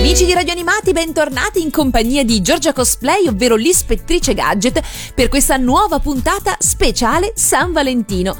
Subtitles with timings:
[0.00, 4.80] Amici di Radio Animati, bentornati in compagnia di Giorgia Cosplay, ovvero l'ispettrice gadget,
[5.14, 8.34] per questa nuova puntata speciale San Valentino.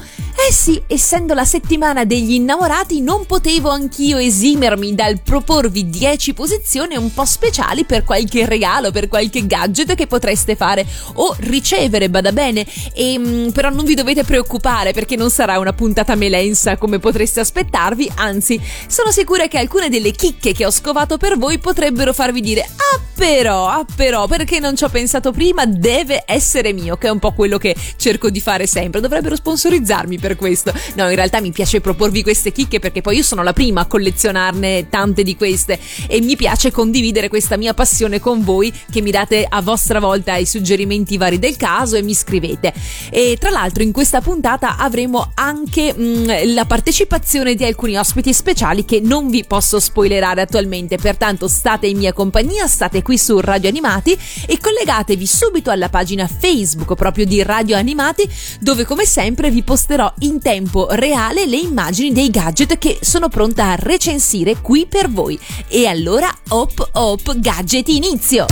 [0.47, 6.95] Eh sì, essendo la settimana degli innamorati, non potevo anch'io esimermi dal proporvi 10 posizioni
[6.95, 10.83] un po' speciali per qualche regalo, per qualche gadget che potreste fare
[11.15, 12.65] o ricevere, bada bene.
[12.95, 17.39] E, mm, però non vi dovete preoccupare perché non sarà una puntata melensa come potreste
[17.39, 22.41] aspettarvi, anzi, sono sicura che alcune delle chicche che ho scovato per voi potrebbero farvi
[22.41, 27.05] dire ah però, ah però, perché non ci ho pensato prima, deve essere mio, che
[27.05, 28.99] è un po' quello che cerco di fare sempre.
[28.99, 30.73] Dovrebbero sponsorizzarmi per questo.
[30.95, 33.85] No, in realtà mi piace proporvi queste chicche perché poi io sono la prima a
[33.85, 39.11] collezionarne tante di queste e mi piace condividere questa mia passione con voi che mi
[39.11, 42.73] date a vostra volta i suggerimenti vari del caso e mi scrivete.
[43.11, 48.33] E tra l'altro in questa puntata avremo anche mh, mm, la partecipazione di alcuni ospiti
[48.33, 53.39] speciali che non vi posso spoilerare attualmente, pertanto state in mia compagnia, state qui su
[53.39, 59.49] Radio Animati e collegatevi subito alla pagina Facebook proprio di Radio Animati dove come sempre
[59.51, 64.85] vi posterò in tempo reale le immagini dei gadget che sono pronta a recensire qui
[64.87, 65.39] per voi.
[65.67, 68.45] E allora, hop hop gadget inizio!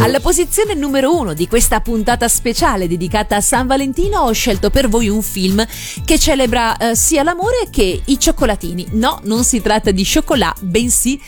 [0.00, 4.88] Alla posizione numero uno di questa puntata speciale dedicata a San Valentino ho scelto per
[4.88, 5.64] voi un film
[6.04, 8.88] che celebra eh, sia l'amore che i cioccolatini.
[8.92, 11.20] No, non si tratta di cioccolà, bensì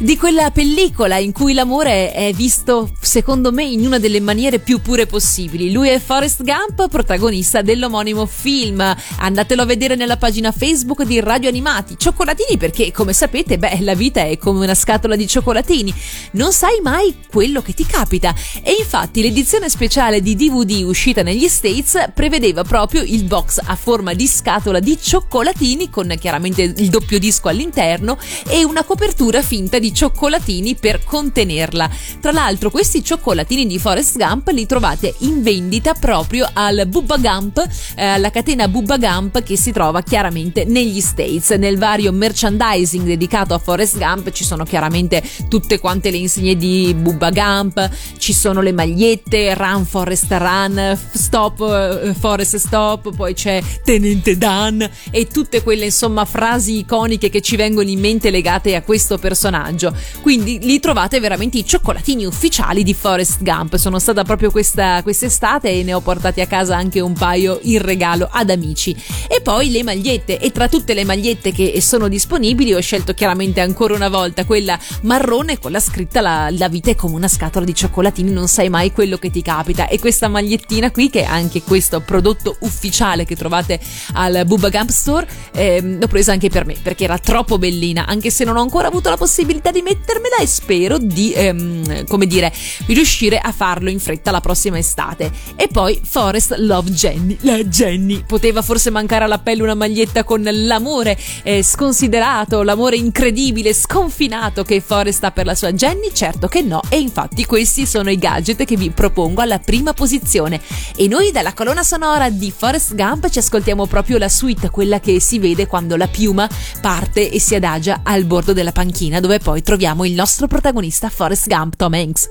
[0.00, 4.80] di quella pellicola in cui l'amore è visto, secondo me, in una delle maniere più
[4.80, 5.72] pure possibili.
[5.72, 8.80] Lui è Forrest Gump, protagonista dell'omonimo film.
[9.18, 11.96] Andatelo a vedere nella pagina Facebook di Radio Animati.
[11.98, 15.92] Cioccolatini perché, come sapete, beh, la vita è come una scatola di cioccolatini.
[16.32, 18.32] Non sai mai quello che ti capita.
[18.62, 24.14] E infatti l'edizione speciale di DVD uscita negli States prevedeva proprio il box a forma
[24.14, 28.16] di scatola di cioccolatini con chiaramente il doppio disco all'interno
[28.46, 31.90] e una copertura finta di di cioccolatini per contenerla.
[32.20, 37.66] Tra l'altro questi cioccolatini di Forest Gump li trovate in vendita proprio al Bubba Gump,
[37.96, 41.50] eh, alla catena Bubba Gump che si trova chiaramente negli States.
[41.50, 46.94] Nel vario merchandising dedicato a Forest Gump ci sono chiaramente tutte quante le insegne di
[46.94, 53.62] Bubba Gump, ci sono le magliette, Run Forest Run, Stop uh, Forest Stop, poi c'è
[53.82, 58.82] Tenente Dan e tutte quelle insomma frasi iconiche che ci vengono in mente legate a
[58.82, 59.94] questo personaggio personaggio.
[60.20, 63.76] Quindi lì trovate veramente i cioccolatini ufficiali di Forest Gump.
[63.76, 67.80] Sono stata proprio questa quest'estate e ne ho portati a casa anche un paio in
[67.80, 68.94] regalo ad amici.
[69.28, 70.38] E poi le magliette.
[70.38, 74.78] E tra tutte le magliette che sono disponibili ho scelto chiaramente ancora una volta quella
[75.02, 78.68] marrone con la scritta la, la vita è come una scatola di cioccolatini, non sai
[78.68, 79.86] mai quello che ti capita.
[79.86, 83.78] E questa magliettina qui, che è anche questo prodotto ufficiale che trovate
[84.14, 88.30] al Bubba Gump Store, ehm, l'ho presa anche per me perché era troppo bellina, anche
[88.30, 92.26] se non ho ancora avuto la possibilità possibilità di mettermela e spero di, ehm, come
[92.26, 92.52] dire,
[92.86, 95.30] riuscire a farlo in fretta la prossima estate.
[95.56, 98.24] E poi Forest Love Jenny, la Jenny.
[98.26, 105.24] Poteva forse mancare all'appello una maglietta con l'amore eh, sconsiderato, l'amore incredibile, sconfinato che Forest
[105.24, 106.10] ha per la sua Jenny?
[106.12, 110.60] Certo che no, e infatti questi sono i gadget che vi propongo alla prima posizione.
[110.96, 115.20] E noi dalla colonna sonora di Forest Gump ci ascoltiamo proprio la suite, quella che
[115.20, 116.48] si vede quando la piuma
[116.80, 121.48] parte e si adagia al bordo della panchina, dove poi troviamo il nostro protagonista Forrest
[121.48, 122.28] Gump Tom Hanks.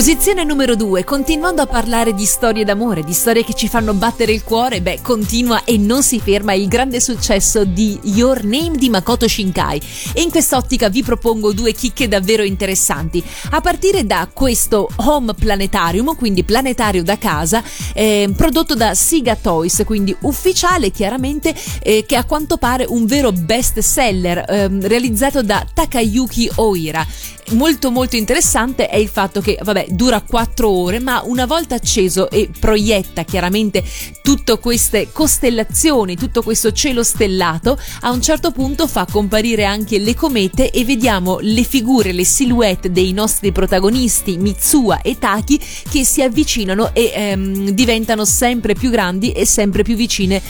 [0.00, 4.32] Posizione numero 2, continuando a parlare di storie d'amore, di storie che ci fanno battere
[4.32, 8.88] il cuore, beh, continua e non si ferma il grande successo di Your Name di
[8.88, 9.78] Makoto Shinkai.
[10.14, 13.22] E in quest'ottica vi propongo due chicche davvero interessanti.
[13.50, 17.62] A partire da questo Home Planetarium, quindi planetario da casa,
[17.92, 23.32] eh, prodotto da Siga Toys, quindi ufficiale chiaramente, eh, che a quanto pare un vero
[23.32, 27.06] best seller, eh, realizzato da Takayuki Oira
[27.52, 32.30] molto molto interessante è il fatto che, vabbè, dura 4 ore, ma una volta acceso
[32.30, 33.82] e proietta chiaramente
[34.22, 40.14] tutte queste costellazioni, tutto questo cielo stellato, a un certo punto fa comparire anche le
[40.14, 45.60] comete e vediamo le figure, le silhouette dei nostri protagonisti Mitsuha e Taki
[45.90, 50.40] che si avvicinano e ehm, diventano sempre più grandi e sempre più vicine,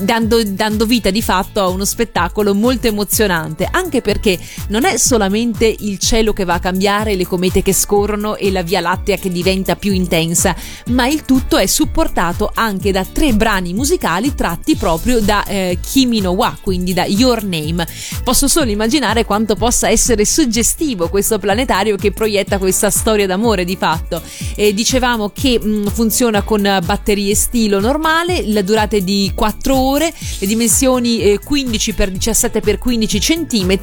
[0.00, 4.38] dando, dando vita di fatto a uno spettacolo molto emozionante, anche perché
[4.68, 8.62] non è solamente il cielo che va a cambiare, le comete che scorrono e la
[8.62, 10.54] Via Lattea che diventa più intensa,
[10.88, 16.20] ma il tutto è supportato anche da tre brani musicali tratti proprio da eh, Kimi
[16.20, 17.86] no Wa, quindi da Your Name.
[18.22, 23.76] Posso solo immaginare quanto possa essere suggestivo questo planetario che proietta questa storia d'amore di
[23.76, 24.20] fatto.
[24.54, 29.74] E dicevamo che mh, mm, funziona con batterie stilo normale, la durata è di 4
[29.74, 33.78] ore, le dimensioni eh, 15 x 17 x 15 cm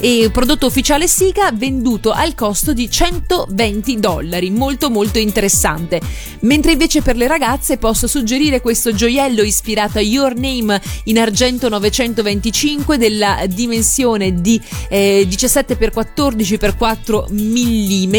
[0.00, 6.00] e prodotto ufficiale Siga venduto al costo di 120 dollari, molto molto interessante.
[6.40, 11.68] Mentre invece per le ragazze posso suggerire questo gioiello ispirato a Your Name in argento
[11.68, 18.16] 925 della dimensione di eh, 17x14x4 mm.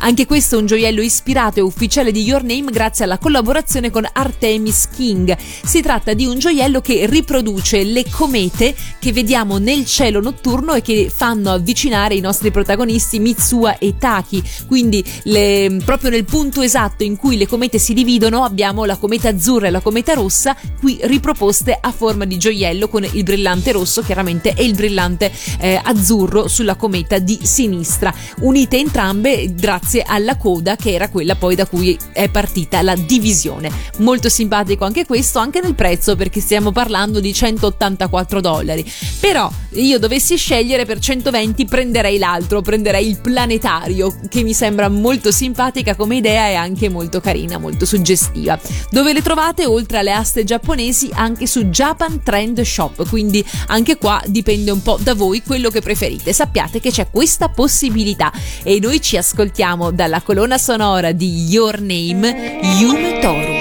[0.00, 4.08] Anche questo è un gioiello ispirato e ufficiale di Your Name grazie alla collaborazione con
[4.12, 5.36] Artemis King.
[5.38, 10.82] Si tratta di un gioiello che riproduce le comete che vediamo nel cielo notturno e
[10.82, 15.41] che fanno avvicinare i nostri protagonisti Mitsuha e Taki, quindi le,
[15.84, 19.70] proprio nel punto esatto in cui le comete si dividono abbiamo la cometa azzurra e
[19.70, 24.64] la cometa rossa qui riproposte a forma di gioiello con il brillante rosso chiaramente e
[24.64, 31.08] il brillante eh, azzurro sulla cometa di sinistra, unite entrambe grazie alla coda che era
[31.08, 33.70] quella poi da cui è partita la divisione.
[33.98, 38.90] Molto simpatico anche questo, anche nel prezzo perché stiamo parlando di 184 dollari.
[39.20, 45.30] Però io dovessi scegliere per 120 prenderei l'altro, prenderei il planetario, che mi sembra molto
[45.30, 48.58] simpatica come idea e anche molto carina, molto suggestiva.
[48.90, 54.22] Dove le trovate oltre alle aste giapponesi anche su Japan Trend Shop, quindi anche qua
[54.26, 56.32] dipende un po' da voi quello che preferite.
[56.32, 58.32] Sappiate che c'è questa possibilità
[58.62, 63.51] e noi ci ascoltiamo dalla colonna sonora di Your Name, Yume Toru.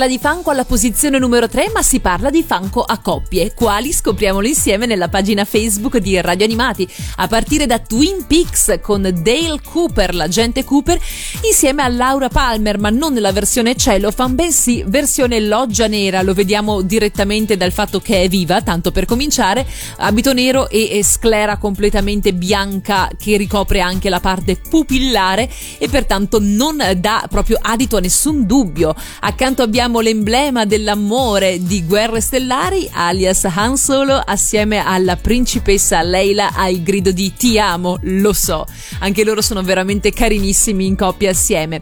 [0.00, 3.52] Parla di fanco alla posizione numero 3, ma si parla di fanco a coppie.
[3.52, 9.02] Quali scopriamolo insieme nella pagina Facebook di Radio Animati, a partire da Twin Peaks con
[9.02, 10.98] Dale Cooper, l'agente Cooper,
[11.46, 16.22] insieme a Laura Palmer, ma non nella versione cellophane, bensì versione loggia nera.
[16.22, 19.66] Lo vediamo direttamente dal fatto che è viva, tanto per cominciare,
[19.98, 26.82] abito nero e sclera completamente bianca che ricopre anche la parte pupillare e pertanto non
[26.96, 28.94] dà proprio adito a nessun dubbio.
[29.20, 36.80] Accanto abbiamo l'emblema dell'amore di Guerre Stellari, alias Han Solo, assieme alla principessa Leila al
[36.82, 38.64] grido di Ti amo, lo so.
[39.00, 41.80] Anche loro sono veramente carinissimi in coppia assieme.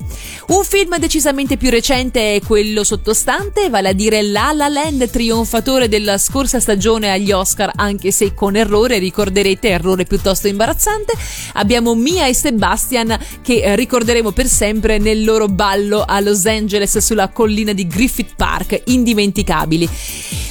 [0.48, 5.88] Un film decisamente più recente è quello sottostante, vale a dire La La Land, trionfatore
[5.88, 11.12] della scorsa stagione agli Oscar, anche se con errore, ricorderete, errore piuttosto imbarazzante.
[11.54, 17.28] Abbiamo Mia e Sebastian che ricorderemo per sempre nel loro ballo a Los Angeles sulla
[17.28, 19.88] collina di Griffith Park, indimenticabili.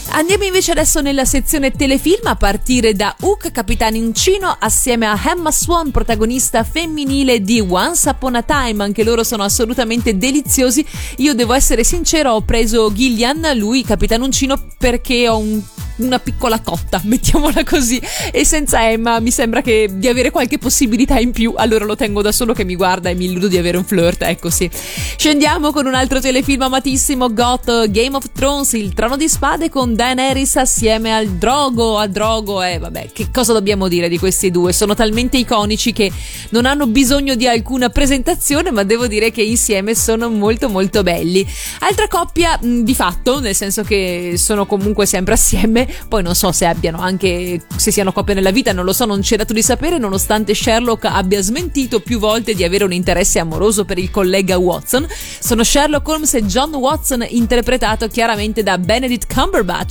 [0.10, 5.92] Andiamo invece adesso nella sezione telefilm a partire da Hook Capitanoncino assieme a Emma Swan,
[5.92, 8.84] protagonista femminile di Once Upon a Time.
[8.84, 10.86] Anche loro sono assolutamente deliziosi.
[11.18, 15.62] Io devo essere sincero, ho preso Gillian, lui Capitanoncino, perché ho un
[15.98, 18.02] una piccola cotta, mettiamola così.
[18.32, 22.22] E senza Emma mi sembra che di avere qualche possibilità in più, allora lo tengo
[22.22, 24.70] da solo che mi guarda e mi illudo di avere un flirt, ecco sì.
[24.72, 29.96] Scendiamo con un altro telefilm amatissimo, Got Game of Thrones, il trono di spade con
[29.98, 34.52] Daenerys assieme al Drogo, a Drogo e eh, vabbè, che cosa dobbiamo dire di questi
[34.52, 34.72] due?
[34.72, 36.12] Sono talmente iconici che
[36.50, 41.44] non hanno bisogno di alcuna presentazione, ma devo dire che insieme sono molto molto belli.
[41.80, 46.68] Altra coppia di fatto, nel senso che sono comunque sempre assieme, poi non so se
[46.68, 49.98] abbiano anche se siano coppie nella vita, non lo so, non c'è dato di sapere,
[49.98, 55.08] nonostante Sherlock abbia smentito più volte di avere un interesse amoroso per il collega Watson.
[55.40, 59.86] Sono Sherlock Holmes e John Watson, interpretato chiaramente da Benedict Cumberbatch,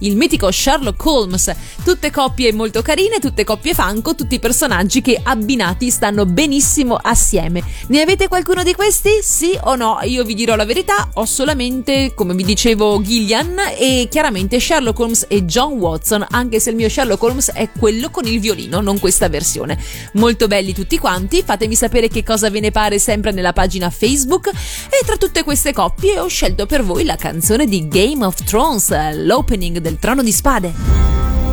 [0.00, 1.54] il mitico Sherlock Holmes.
[1.84, 7.62] Tutte coppie molto carine, tutte coppie fanco, tutti personaggi che abbinati stanno benissimo assieme.
[7.88, 9.20] Ne avete qualcuno di questi?
[9.22, 9.98] Sì o no?
[10.04, 15.26] Io vi dirò la verità, ho solamente, come vi dicevo, Gillian e chiaramente Sherlock Holmes
[15.28, 18.98] e John Watson, anche se il mio Sherlock Holmes è quello con il violino, non
[18.98, 19.78] questa versione.
[20.14, 24.48] Molto belli tutti quanti, fatemi sapere che cosa ve ne pare sempre nella pagina Facebook
[24.48, 28.90] e tra tutte queste coppie ho scelto per voi la canzone di Game of Thrones,
[29.34, 31.43] l'opening del Trono di Spade.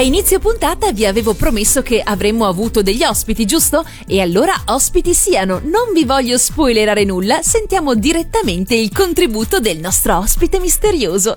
[0.00, 3.84] A inizio puntata vi avevo promesso che avremmo avuto degli ospiti, giusto?
[4.06, 10.16] E allora ospiti siano, non vi voglio spoilerare nulla, sentiamo direttamente il contributo del nostro
[10.16, 11.36] ospite misterioso.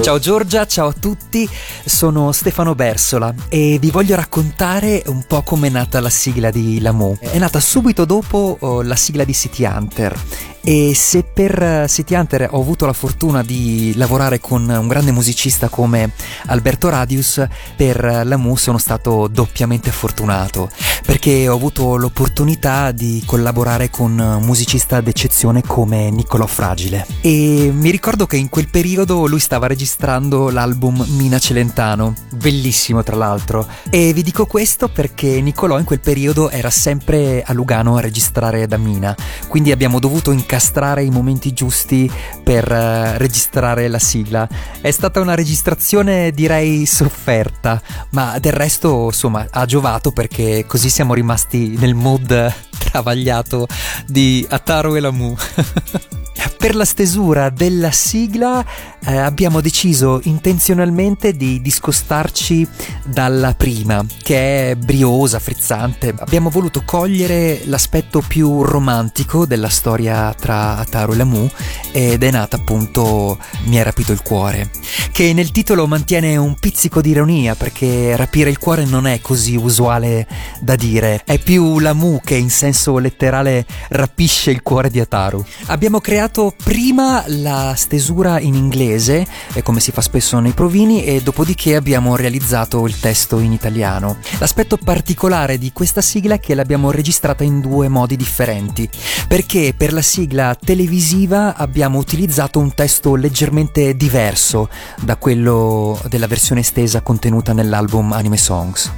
[0.00, 1.48] Ciao Giorgia, ciao a tutti,
[1.84, 6.80] sono Stefano Bersola e vi voglio raccontare un po' come è nata la sigla di
[6.80, 7.16] Lamu.
[7.20, 12.48] È nata subito dopo oh, la sigla di City Hunter E se per City Hunter
[12.50, 16.12] ho avuto la fortuna di lavorare con un grande musicista come
[16.46, 20.70] Alberto Radius, per la Mu sono stato doppiamente fortunato
[21.04, 27.06] perché ho avuto l'opportunità di collaborare con un musicista d'eccezione come Niccolò Fragile.
[27.20, 33.16] E mi ricordo che in quel periodo lui stava registrando l'album Mina Celentano, bellissimo tra
[33.16, 33.66] l'altro.
[33.90, 38.66] E vi dico questo perché Niccolò in quel periodo era sempre a Lugano a registrare
[38.66, 39.14] da Mina,
[39.48, 42.08] quindi abbiamo dovuto incastrare incastrare i momenti giusti
[42.44, 44.48] per uh, registrare la sigla.
[44.80, 51.12] È stata una registrazione direi sofferta, ma del resto insomma ha giovato perché così siamo
[51.12, 52.30] rimasti nel mood
[52.78, 53.66] travagliato
[54.06, 55.34] di Ataru e Lamu.
[56.56, 58.64] per la stesura della sigla
[59.06, 62.66] eh, abbiamo deciso intenzionalmente di discostarci
[63.04, 66.14] dalla prima, che è briosa, frizzante.
[66.18, 71.50] Abbiamo voluto cogliere l'aspetto più romantico della storia tra Ataru e Lamu
[71.92, 74.70] ed è nata appunto Mi hai rapito il cuore,
[75.12, 79.56] che nel titolo mantiene un pizzico di ironia perché rapire il cuore non è così
[79.56, 80.26] usuale
[80.60, 85.44] da dire, è più Lamu che in senso letterale rapisce il cuore di Ataru.
[85.66, 89.26] Abbiamo creato prima la stesura in inglese,
[89.62, 94.16] come si fa spesso nei provini, e dopodiché abbiamo realizzato il testo in italiano.
[94.38, 98.88] L'aspetto particolare di questa sigla è che l'abbiamo registrata in due modi differenti,
[99.28, 104.68] perché per la sigla televisiva abbiamo utilizzato un testo leggermente diverso
[105.00, 108.90] da quello della versione estesa contenuta nell'album Anime Songs.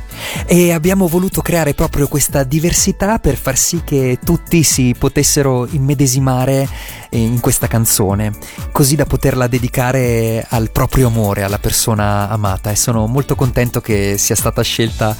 [0.47, 6.69] E abbiamo voluto creare proprio questa diversità per far sì che tutti si potessero immedesimare
[7.11, 8.33] in questa canzone,
[8.73, 14.17] così da poterla dedicare al proprio amore, alla persona amata e sono molto contento che
[14.19, 15.17] sia stata scelta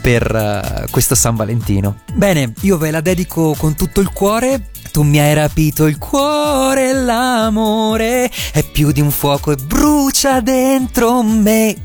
[0.00, 2.00] per uh, questo San Valentino.
[2.12, 6.92] Bene, io ve la dedico con tutto il cuore tu mi hai rapito il cuore,
[6.92, 11.76] l'amore è più di un fuoco e brucia dentro me.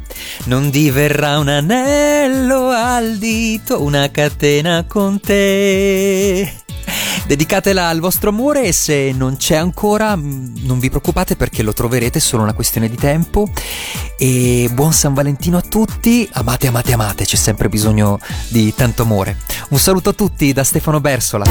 [0.45, 6.62] Non diverrà un anello al dito, una catena con te.
[7.25, 11.73] Dedicatela al vostro amore e se non c'è ancora mm, non vi preoccupate perché lo
[11.73, 13.49] troverete, è solo una questione di tempo.
[14.17, 19.38] E buon San Valentino a tutti, amate, amate, amate, c'è sempre bisogno di tanto amore.
[19.69, 21.45] Un saluto a tutti da Stefano Bersola.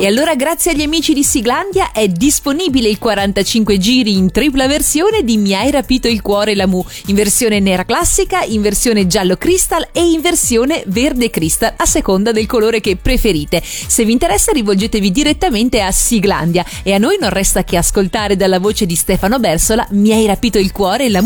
[0.00, 5.22] E allora grazie agli amici di Siglandia è disponibile il 45 giri in tripla versione
[5.22, 9.36] di Mi hai rapito il cuore la Mu, in versione nera classica, in versione giallo
[9.36, 13.60] crystal e in versione verde crystal a seconda del colore che preferite.
[13.62, 16.64] Se vi interessa rivolgetevi direttamente a Siglandia.
[16.82, 20.58] E a noi non resta che ascoltare dalla voce di Stefano Bersola Mi hai rapito
[20.58, 21.20] il cuore la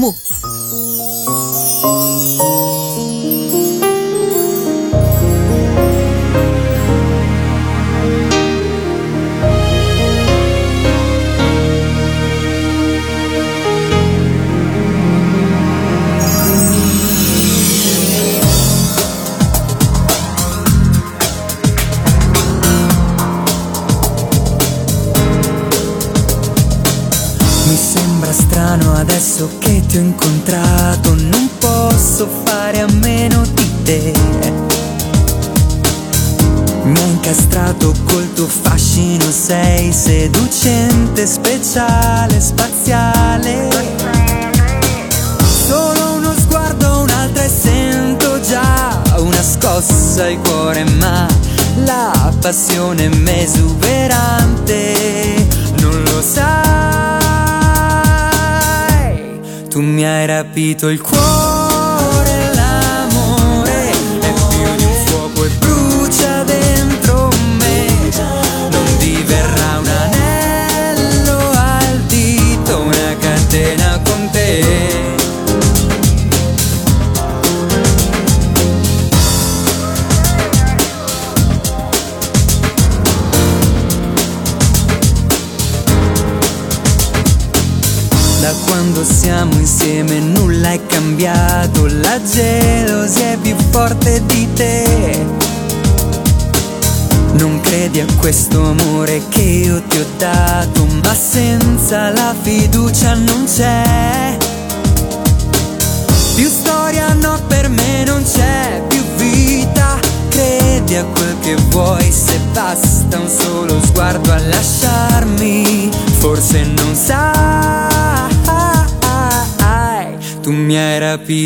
[53.09, 54.95] passione è esuberante,
[55.81, 56.49] non lo sai.
[59.69, 61.64] Tu mi hai rapito il cuore,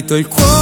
[0.09, 0.58] rapito il cuore,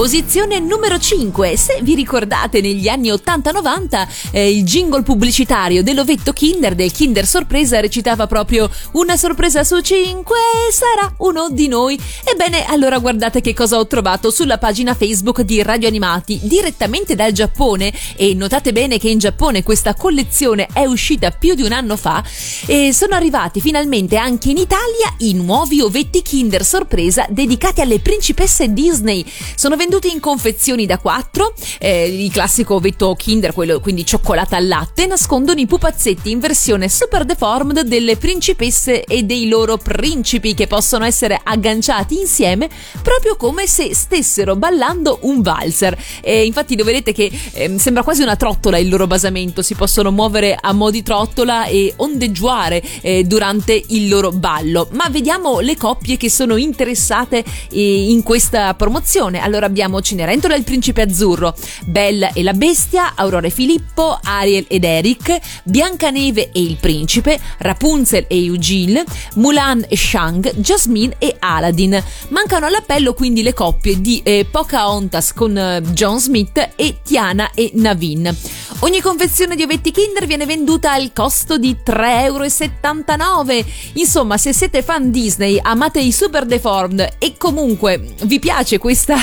[0.00, 1.58] Posizione numero 5.
[1.58, 7.80] Se vi ricordate negli anni 80-90 eh, il jingle pubblicitario dell'ovetto Kinder del Kinder Sorpresa
[7.80, 10.38] recitava proprio una sorpresa su 5
[10.70, 12.00] sarà uno di noi.
[12.24, 17.32] Ebbene, allora guardate che cosa ho trovato sulla pagina Facebook di Radio Animati direttamente dal
[17.32, 21.98] Giappone e notate bene che in Giappone questa collezione è uscita più di un anno
[21.98, 22.24] fa
[22.64, 28.72] e sono arrivati finalmente anche in Italia i nuovi ovetti Kinder Sorpresa dedicati alle principesse
[28.72, 29.30] Disney.
[29.54, 34.68] Sono venduti in confezioni da 4, eh, il classico ovetto Kinder, quello quindi cioccolata al
[34.68, 40.68] latte, nascondono i pupazzetti in versione super deformed delle principesse e dei loro principi che
[40.68, 42.68] possono essere agganciati insieme
[43.02, 45.98] proprio come se stessero ballando un valzer.
[46.20, 50.12] E infatti lo vedete che ehm, sembra quasi una trottola il loro basamento, si possono
[50.12, 54.86] muovere a mo' di trottola e ondeggiare eh, durante il loro ballo.
[54.92, 59.40] Ma vediamo le coppie che sono interessate eh, in questa promozione.
[59.40, 64.66] Allora abbiamo Cenerentola e il principe azzurro, Belle e la bestia, Aurora e Filippo, Ariel
[64.68, 69.04] ed Eric, Biancaneve e il principe, Rapunzel e Eugene,
[69.36, 72.02] Mulan e Shang, Jasmine e Aladdin.
[72.28, 77.70] Mancano all'appello quindi le coppie di eh, Pocahontas con eh, John Smith e Tiana e
[77.74, 78.36] Navin.
[78.82, 83.64] Ogni confezione di ovetti Kinder viene venduta al costo di 3,79 euro.
[83.94, 89.16] Insomma, se siete fan Disney, amate i super deformed e comunque vi piace questa,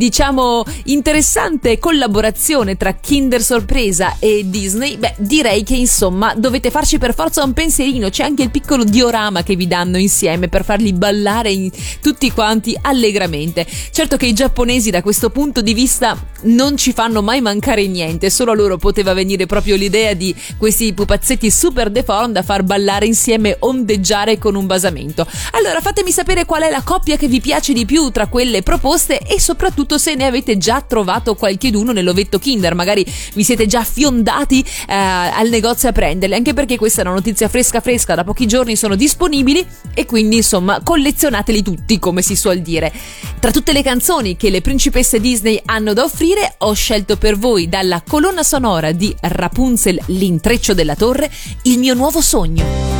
[0.00, 7.12] diciamo, interessante collaborazione tra Kinder Sorpresa e Disney, beh, direi che insomma dovete farci per
[7.12, 8.08] forza un pensierino.
[8.08, 11.54] C'è anche il piccolo diorama che vi danno insieme per farli ballare
[12.00, 13.66] tutti quanti allegramente.
[13.90, 18.30] Certo che i giapponesi da questo punto di vista non ci fanno mai mancare niente,
[18.30, 23.04] solo a loro poteva venire proprio l'idea di questi pupazzetti super deformed da far ballare
[23.04, 25.26] insieme, ondeggiare con un basamento.
[25.52, 29.18] Allora fatemi sapere qual è la coppia che vi piace di più tra quelle proposte
[29.18, 34.60] e soprattutto se ne avete già trovato qualcheduno nell'ovetto Kinder, magari vi siete già fiondati
[34.60, 38.46] eh, al negozio a prenderle, anche perché questa è una notizia fresca fresca, da pochi
[38.46, 42.92] giorni sono disponibili e quindi insomma collezionateli tutti come si suol dire.
[43.38, 47.68] Tra tutte le canzoni che le principesse Disney hanno da offrire ho scelto per voi
[47.68, 51.30] dalla colonna sonora di Rapunzel l'intreccio della torre
[51.62, 52.99] il mio nuovo sogno.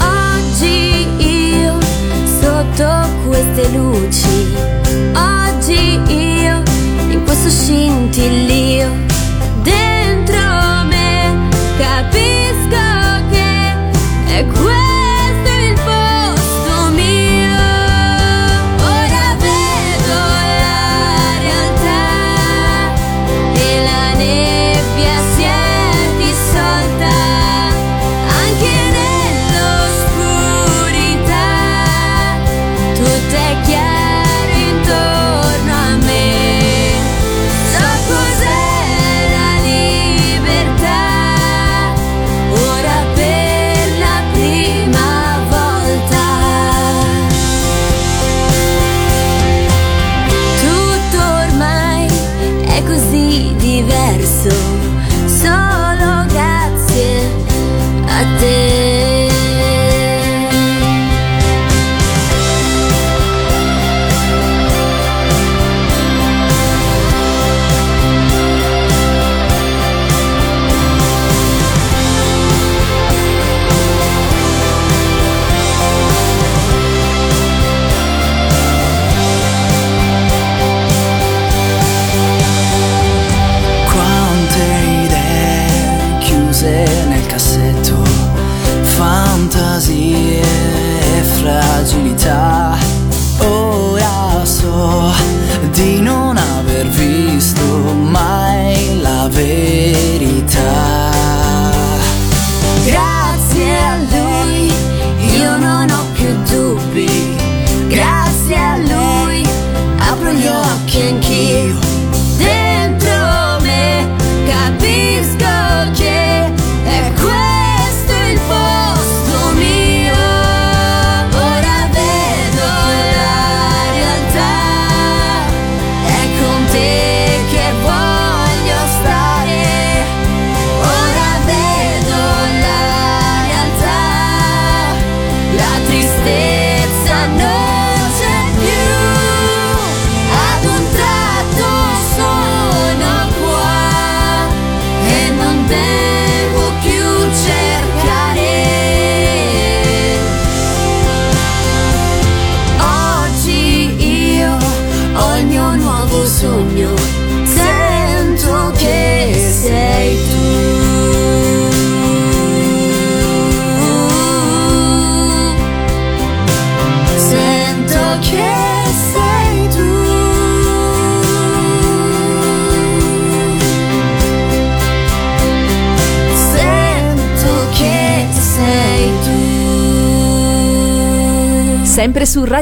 [0.00, 1.78] Oggi io
[2.40, 4.52] sotto queste luci
[5.14, 6.62] oggi io
[7.08, 9.13] in questo scintillio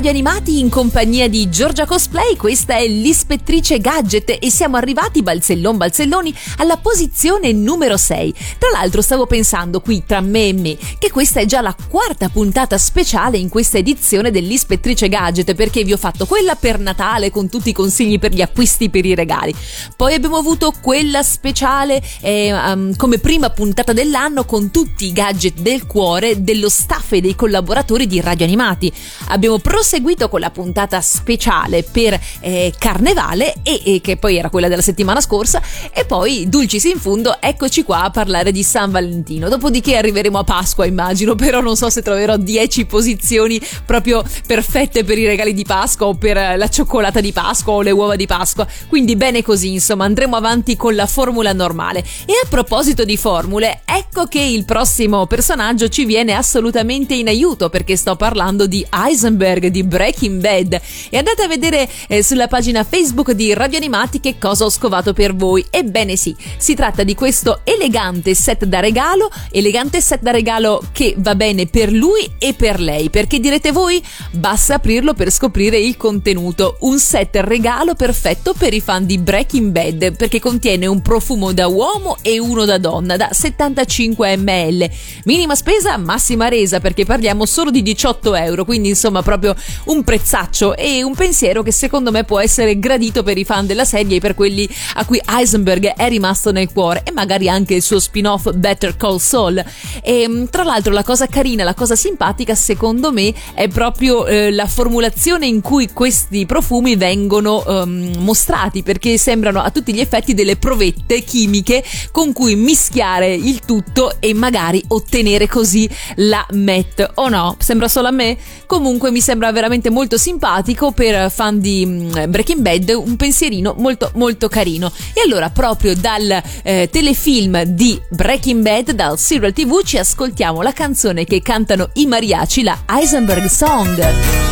[0.02, 5.76] Radio Animati in compagnia di Giorgia Cosplay, questa è l'ispettrice Gadget e siamo arrivati balzellon
[5.76, 8.34] balzelloni alla posizione numero 6.
[8.58, 12.28] Tra l'altro stavo pensando qui tra me e me che questa è già la quarta
[12.30, 17.48] puntata speciale in questa edizione dell'ispettrice Gadget perché vi ho fatto quella per Natale con
[17.48, 19.54] tutti i consigli per gli acquisti per i regali.
[19.96, 25.60] Poi abbiamo avuto quella speciale eh, um, come prima puntata dell'anno con tutti i gadget
[25.60, 28.92] del cuore dello staff e dei collaboratori di Radio Animati.
[29.28, 29.90] Abbiamo proseguito
[30.28, 35.20] con la puntata speciale per eh, Carnevale e, e che poi era quella della settimana
[35.20, 35.60] scorsa
[35.92, 39.48] e poi dulcis in fundo eccoci qua a parlare di San Valentino.
[39.48, 45.18] Dopodiché arriveremo a Pasqua immagino, però non so se troverò 10 posizioni proprio perfette per
[45.18, 48.66] i regali di Pasqua o per la cioccolata di Pasqua o le uova di Pasqua.
[48.88, 52.00] Quindi bene così, insomma, andremo avanti con la formula normale.
[52.24, 57.68] E a proposito di formule, ecco che il prossimo personaggio ci viene assolutamente in aiuto
[57.68, 62.84] perché sto parlando di Heisenberg di Breaking Bad e andate a vedere eh, sulla pagina
[62.84, 65.64] Facebook di Radio Animati che cosa ho scovato per voi.
[65.70, 71.14] Ebbene sì, si tratta di questo elegante set da regalo, elegante set da regalo che
[71.18, 75.96] va bene per lui e per lei, perché direte voi basta aprirlo per scoprire il
[75.96, 76.76] contenuto.
[76.80, 81.66] Un set regalo perfetto per i fan di Breaking Bad perché contiene un profumo da
[81.66, 84.90] uomo e uno da donna da 75 ml.
[85.24, 89.54] Minima spesa, massima resa perché parliamo solo di 18 euro, quindi insomma proprio
[89.84, 93.84] un prezzaccio e un pensiero che secondo me può essere gradito per i fan della
[93.84, 97.82] serie e per quelli a cui Heisenberg è rimasto nel cuore e magari anche il
[97.82, 99.62] suo spin-off Better Call Saul.
[100.02, 104.50] E mm, tra l'altro la cosa carina, la cosa simpatica secondo me è proprio eh,
[104.50, 110.34] la formulazione in cui questi profumi vengono ehm, mostrati perché sembrano a tutti gli effetti
[110.34, 117.28] delle provette chimiche con cui mischiare il tutto e magari ottenere così la MET o
[117.28, 117.56] no?
[117.58, 118.36] Sembra solo a me?
[118.66, 124.10] Comunque mi sembra veramente molto simpatico per fan di mm, Breaking Bad, un pensierino molto
[124.14, 124.92] molto carino.
[125.12, 130.72] E allora proprio dal eh, telefilm di Breaking Bad, dal Serial TV, ci ascoltiamo la
[130.72, 134.50] canzone che cantano i mariachi, la Heisenberg Song.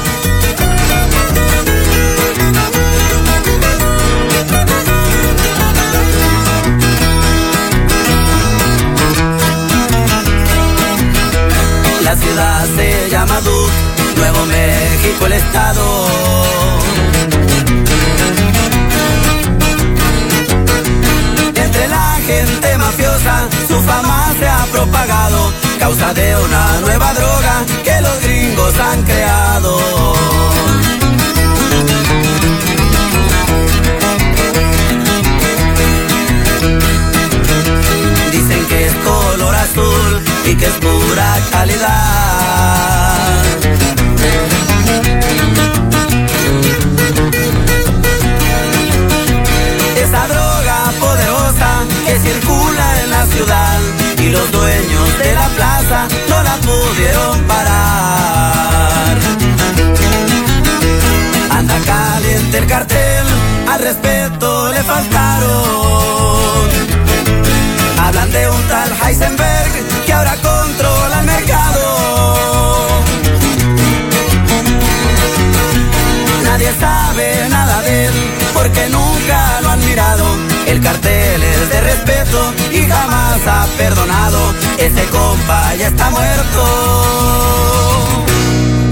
[12.03, 13.90] La ciudad se llama Duke,
[14.21, 15.83] Nuevo México el estado.
[21.55, 28.01] Entre la gente mafiosa su fama se ha propagado, causa de una nueva droga que
[28.03, 29.79] los gringos han creado.
[38.33, 42.90] Dicen que es color azul y que es pura calidad.
[53.27, 53.79] Ciudad
[54.19, 59.19] y los dueños de la plaza no la pudieron parar.
[61.51, 63.27] Anda caliente el cartel,
[63.69, 65.61] al respeto le faltaron.
[67.99, 69.73] Hablan de un tal Heisenberg
[70.07, 73.03] que ahora controla el mercado.
[76.45, 78.15] Nadie sabe nada de él
[78.55, 80.25] porque nunca lo han mirado.
[80.67, 81.50] El cartel
[81.81, 84.55] respeto y jamás ha perdonado.
[84.79, 86.63] Ese compa ya está muerto.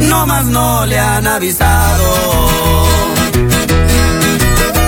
[0.01, 2.89] No más no le han avisado.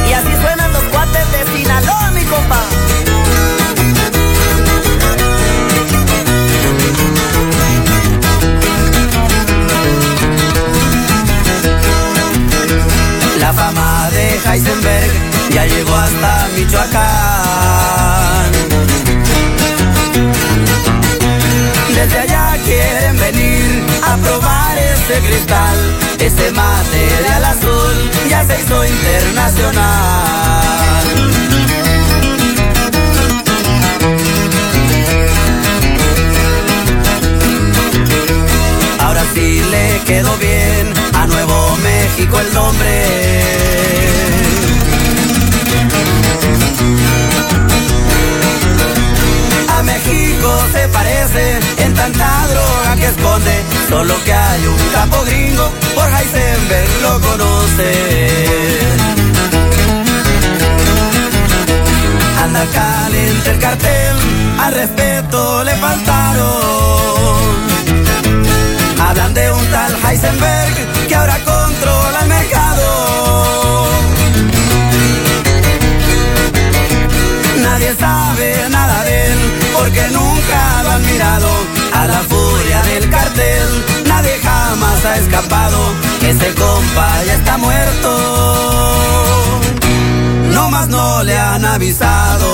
[0.08, 2.62] Y así suenan los cuates de Sinaloa, mi compa.
[13.38, 16.90] La fama de Heisenberg ya llegó hasta Michoacán.
[21.94, 25.78] Desde allá quieren venir a probar ese cristal,
[26.18, 30.20] ese material azul ya se hizo internacional.
[39.00, 44.19] Ahora sí le quedó bien a Nuevo México el nombre.
[49.82, 56.04] México se parece en tanta droga que esconde, solo que hay un capo gringo, por
[56.04, 58.78] Heisenberg lo conoce.
[62.42, 64.16] Anda caliente el cartel,
[64.58, 66.50] al respeto le faltaron.
[69.00, 73.99] Hablan de un tal Heisenberg que ahora controla el mercado.
[77.62, 79.38] Nadie sabe nada de él
[79.76, 81.48] porque nunca lo han mirado.
[81.92, 85.78] A la furia del cartel nadie jamás ha escapado.
[86.22, 88.10] Ese compa ya está muerto.
[90.52, 92.48] No más no le han avisado.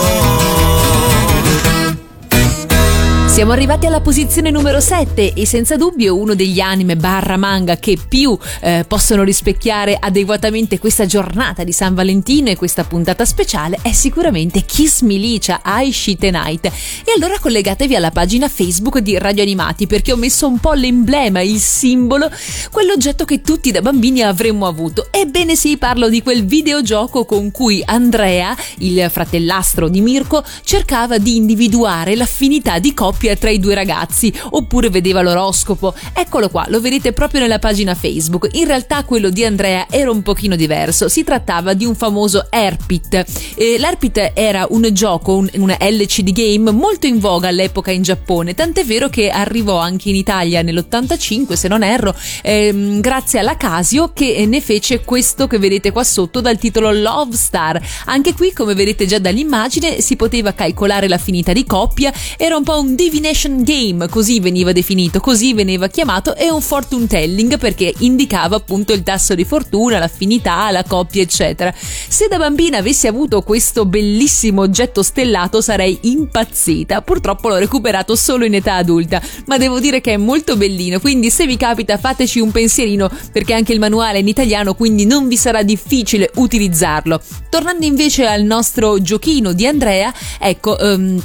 [3.36, 7.98] Siamo arrivati alla posizione numero 7 e senza dubbio uno degli anime barra manga che
[8.08, 13.92] più eh, possono rispecchiare adeguatamente questa giornata di San Valentino e questa puntata speciale è
[13.92, 16.64] sicuramente Kiss Milicia I Shit Night.
[16.64, 21.42] E allora collegatevi alla pagina Facebook di Radio Animati perché ho messo un po' l'emblema,
[21.42, 22.30] il simbolo,
[22.70, 25.08] quell'oggetto che tutti da bambini avremmo avuto.
[25.10, 31.36] Ebbene sì, parlo di quel videogioco con cui Andrea, il fratellastro di Mirko, cercava di
[31.36, 35.94] individuare l'affinità di coppia tra i due ragazzi oppure vedeva l'oroscopo.
[36.12, 38.48] Eccolo qua, lo vedete proprio nella pagina Facebook.
[38.52, 41.08] In realtà quello di Andrea era un pochino diverso.
[41.08, 43.24] Si trattava di un famoso Airpit.
[43.56, 48.54] Eh, L'Airpit era un gioco, un, un LCD game molto in voga all'epoca in Giappone,
[48.54, 54.12] tant'è vero che arrivò anche in Italia nell'85, se non erro, ehm, grazie alla Casio
[54.12, 57.80] che ne fece questo che vedete qua sotto dal titolo Love Star.
[58.06, 62.78] Anche qui, come vedete già dall'immagine, si poteva calcolare l'affinità di coppia, era un po'
[62.78, 68.56] un divination game, così veniva definito, così veniva chiamato, e un fortune telling perché indicava
[68.56, 71.72] appunto il tasso di fortuna, l'affinità, la coppia, eccetera.
[71.74, 77.00] Se da bambina avessi avuto questo bellissimo oggetto stellato sarei impazzita.
[77.00, 81.30] Purtroppo l'ho recuperato solo in età adulta, ma devo dire che è molto bellino, quindi
[81.30, 85.26] se vi capita fateci un pensierino perché anche il manuale è in italiano, quindi non
[85.26, 87.18] vi sarà difficile utilizzarlo.
[87.48, 91.22] Tornando invece al nostro giochino di Andrea, ecco, um,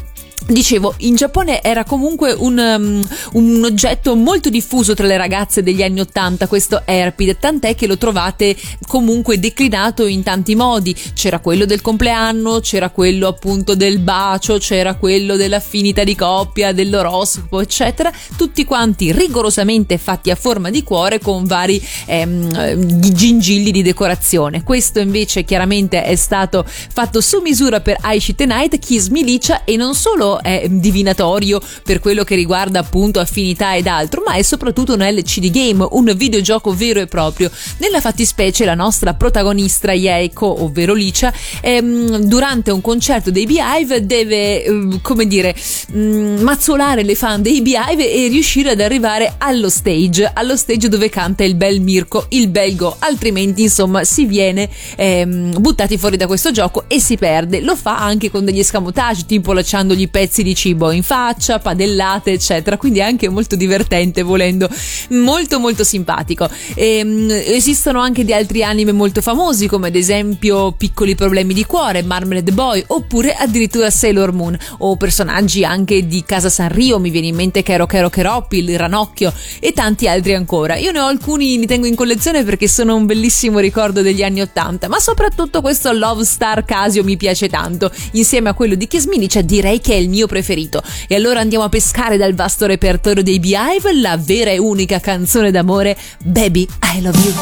[0.48, 5.84] Dicevo, in Giappone era comunque un, um, un, oggetto molto diffuso tra le ragazze degli
[5.84, 8.56] anni Ottanta, questo Airpid, tant'è che lo trovate
[8.88, 10.96] comunque declinato in tanti modi.
[11.14, 17.62] C'era quello del compleanno, c'era quello appunto del bacio, c'era quello dell'affinità di coppia, dell'oroscopo,
[17.62, 18.12] eccetera.
[18.36, 24.64] Tutti quanti rigorosamente fatti a forma di cuore con vari ehm, gingilli di decorazione.
[24.64, 29.94] Questo invece chiaramente è stato fatto su misura per Aishi Night, Kiss Milicia e non
[29.94, 35.02] solo è divinatorio per quello che riguarda appunto affinità ed altro, ma è soprattutto un
[35.02, 37.50] LCD game, un videogioco vero e proprio.
[37.78, 44.64] Nella fattispecie la nostra protagonista Yeiko, ovvero Licia, ehm, durante un concerto dei Beehive deve,
[44.64, 45.56] eh, come dire,
[45.88, 51.10] mh, mazzolare le fan dei Beehive e riuscire ad arrivare allo stage, allo stage dove
[51.10, 56.52] canta il bel Mirko, il belgo, altrimenti insomma si viene ehm, buttati fuori da questo
[56.52, 57.62] gioco e si perde.
[57.62, 62.78] Lo fa anche con degli escamotage, tipo lasciandogli pezzi di cibo in faccia, padellate, eccetera.
[62.78, 64.70] Quindi è anche molto divertente, volendo,
[65.10, 66.50] molto molto simpatico.
[66.76, 71.66] E, mh, esistono anche di altri anime molto famosi, come ad esempio Piccoli problemi di
[71.66, 77.28] cuore, Marmalade Boy, oppure addirittura Sailor Moon, o personaggi anche di Casa Sanrio, mi viene
[77.28, 80.78] in mente Kero Kero Keroppi, il Ranocchio e tanti altri ancora.
[80.78, 84.42] Io ne ho alcuni, li tengo in collezione perché sono un bellissimo ricordo degli anni
[84.42, 87.92] Ottanta, ma soprattutto questo Love Star Casio mi piace tanto.
[88.14, 90.84] Insieme a quello di Kisminic direi che è il mio preferito.
[91.08, 95.50] E allora andiamo a pescare dal vasto repertorio dei Beehive la vera e unica canzone
[95.50, 97.34] d'amore Baby I Love You.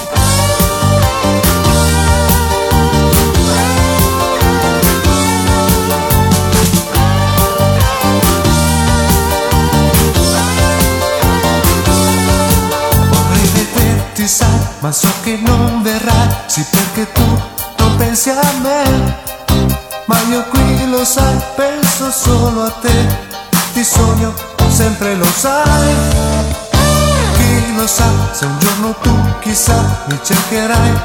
[13.11, 17.23] Vorrei vederti sai, ma so che non verrai, sì perché tu
[17.77, 19.28] non pensi a me.
[20.09, 23.17] Ma io qui lo sai, penso solo a te,
[23.73, 24.33] ti sogno,
[24.67, 25.93] sempre lo sai.
[27.35, 30.99] Chi lo sa, se un giorno tu chissà mi cercherai,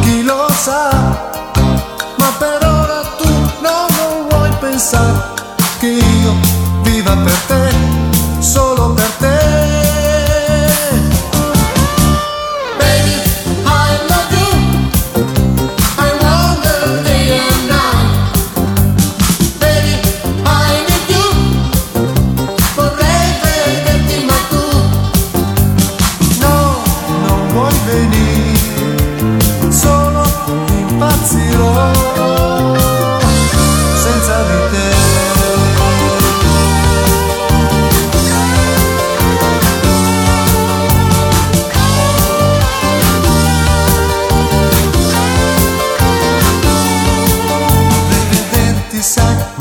[0.00, 0.88] chi lo sa.
[2.16, 3.28] Ma per ora tu
[3.60, 5.22] no, non vuoi pensare
[5.78, 6.34] che io
[6.80, 7.85] viva per te.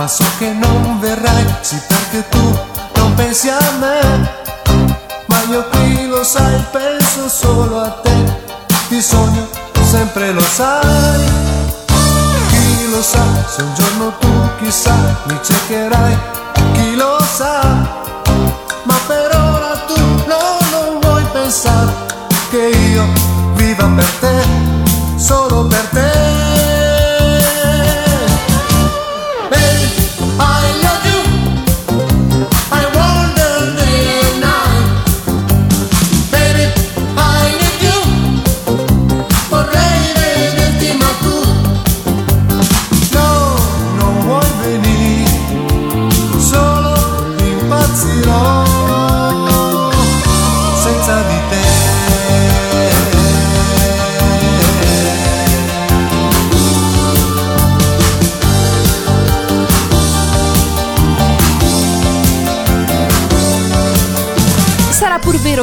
[0.06, 2.60] Ma so che non verrai, sì perché tu
[2.98, 4.30] non pensi a me.
[5.26, 8.14] Ma io qui lo sai, penso solo a te,
[8.88, 9.48] ti sogno,
[9.90, 11.26] sempre lo sai.
[12.50, 14.30] Chi lo sa, se un giorno tu
[14.60, 14.94] chissà
[15.24, 16.18] mi cercherai,
[16.74, 17.62] chi lo sa.
[18.84, 21.92] Ma per ora tu no, non vuoi pensare
[22.52, 23.06] che io
[23.56, 24.46] viva per te,
[25.18, 26.75] solo per te.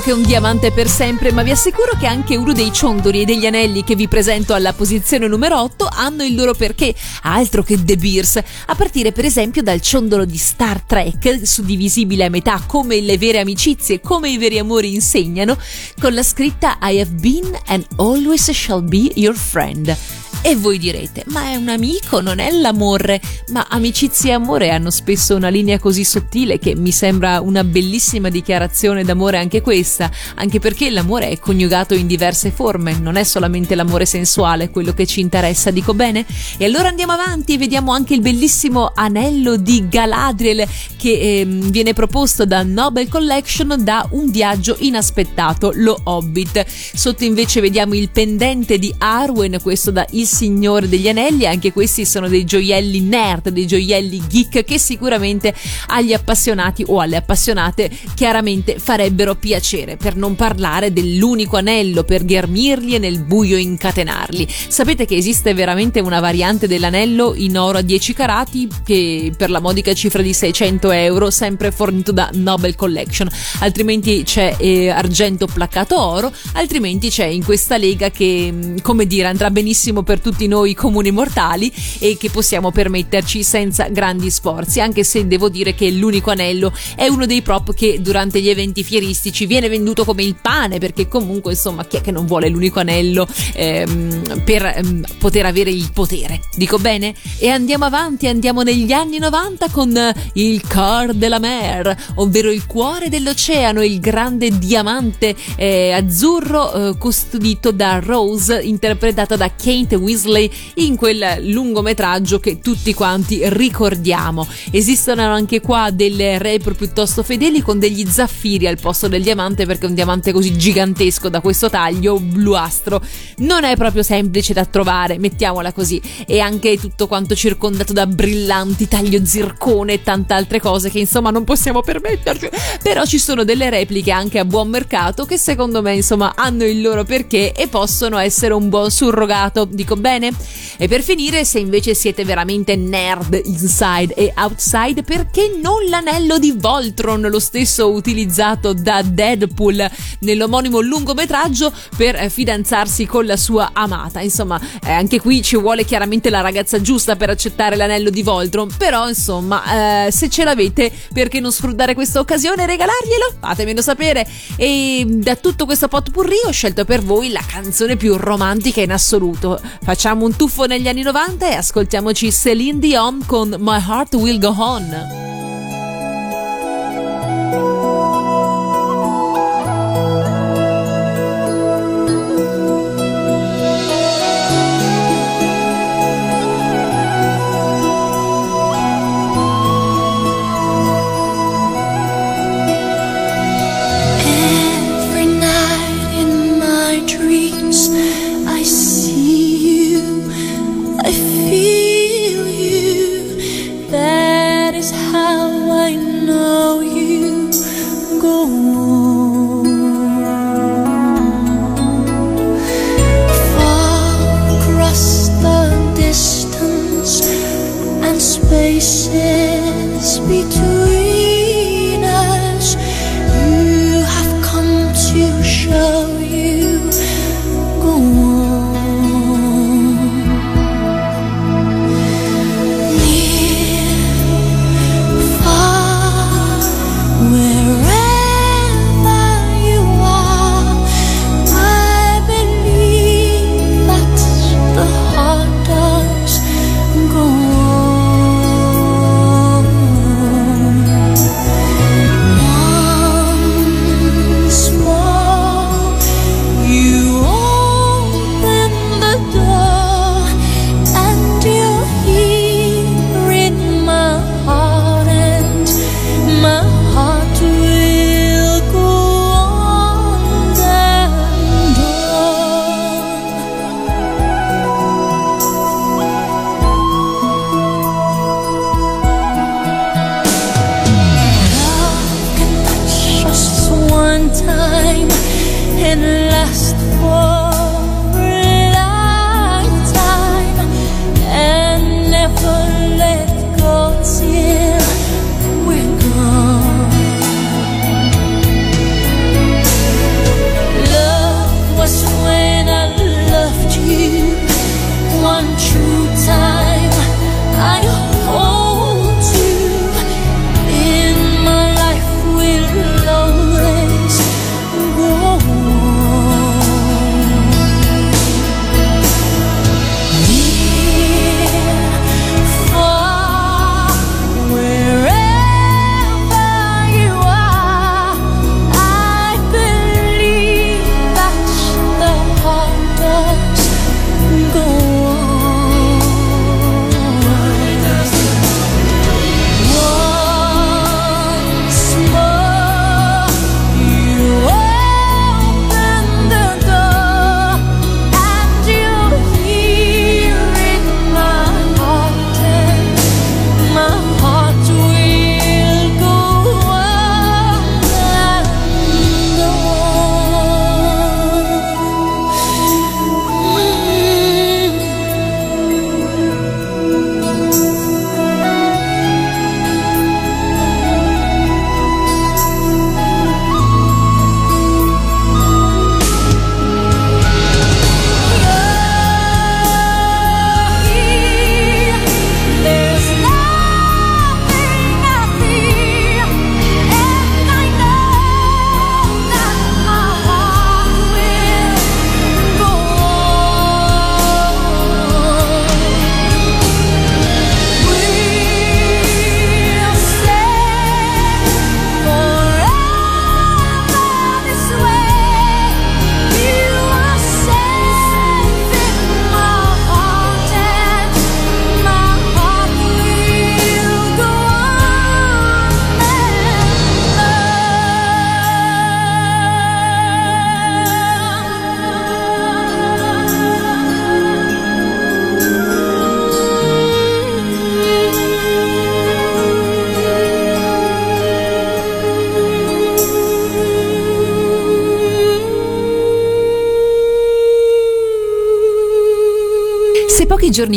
[0.02, 3.46] Che un diamante per sempre, ma vi assicuro che anche uno dei ciondoli e degli
[3.46, 6.92] anelli che vi presento alla posizione numero 8 hanno il loro perché,
[7.22, 8.36] altro che The Beers,
[8.66, 13.38] a partire per esempio dal ciondolo di Star Trek, suddivisibile a metà come le vere
[13.38, 15.56] amicizie, come i veri amori insegnano,
[16.00, 19.96] con la scritta I have been and always shall be your friend.
[20.44, 23.20] E voi direte, ma è un amico, non è l'amore.
[23.50, 28.28] Ma amicizia e amore hanno spesso una linea così sottile che mi sembra una bellissima
[28.28, 33.76] dichiarazione d'amore anche questa, anche perché l'amore è coniugato in diverse forme, non è solamente
[33.76, 36.26] l'amore sensuale quello che ci interessa, dico bene?
[36.56, 40.66] E allora andiamo avanti vediamo anche il bellissimo anello di Galadriel
[40.98, 46.64] che ehm, viene proposto da Nobel Collection da un viaggio inaspettato, lo Hobbit.
[46.66, 52.06] Sotto invece vediamo il pendente di Arwen, questo da Il Signore degli Anelli, anche questi
[52.06, 55.54] sono dei gioielli nerd, dei gioielli geek che sicuramente
[55.88, 62.94] agli appassionati o alle appassionate chiaramente farebbero piacere, per non parlare dell'unico anello per ghermirli
[62.94, 64.48] e nel buio incatenarli.
[64.48, 69.60] Sapete che esiste veramente una variante dell'anello in oro a 10 carati che per la
[69.60, 73.28] modica cifra di 600 euro, sempre fornito da Nobel Collection,
[73.60, 79.28] altrimenti c'è eh, argento placcato oro, altrimenti c'è in questa lega che, mh, come dire,
[79.28, 85.04] andrà benissimo per tutti noi comuni mortali e che possiamo permetterci senza grandi sforzi, anche
[85.04, 89.44] se devo dire che l'unico anello è uno dei prop che durante gli eventi fieristici
[89.44, 93.26] viene venduto come il pane, perché comunque insomma chi è che non vuole l'unico anello
[93.54, 97.14] ehm, per ehm, poter avere il potere, dico bene?
[97.38, 102.66] E andiamo avanti, andiamo negli anni 90 con il Cœur de la Mer, ovvero il
[102.66, 110.50] cuore dell'oceano, il grande diamante eh, azzurro eh, custodito da Rose, interpretata da Kate Weasley
[110.74, 114.46] in quel lungometraggio che tutti quanti ricordiamo.
[114.70, 119.86] Esistono anche qua delle repro piuttosto fedeli con degli zaffiri al posto del diamante perché
[119.86, 123.02] un diamante così gigantesco da questo taglio bluastro
[123.38, 128.88] non è proprio semplice da trovare, mettiamola così, e anche tutto quanto circondato da brillanti
[128.88, 132.48] taglio zircone e tante altre cose che insomma non possiamo permetterci.
[132.82, 136.80] Però ci sono delle repliche anche a buon mercato che secondo me insomma hanno il
[136.80, 140.30] loro perché e possono essere un buon surrogato, dico bene?
[140.76, 146.52] E per finire, se invece siete veramente nerd inside e outside, perché non l'anello di
[146.54, 154.20] Voltron, lo stesso utilizzato da Deadpool nell'omonimo lungometraggio per fidanzarsi con la sua amata?
[154.20, 158.68] Insomma, eh, anche qui ci vuole chiaramente la ragazza giusta per accettare l'anello di Voltron,
[158.76, 163.34] però insomma, eh, se ce l'avete, perché non sfruttare questa occasione e regalarglielo?
[163.40, 164.26] Fatemelo sapere.
[164.56, 169.60] E da tutto questo potpourri ho scelto per voi la canzone più romantica in assoluto.
[169.92, 174.54] Facciamo un tuffo negli anni 90 e ascoltiamoci Celine Dion con My Heart Will Go
[174.56, 175.41] On.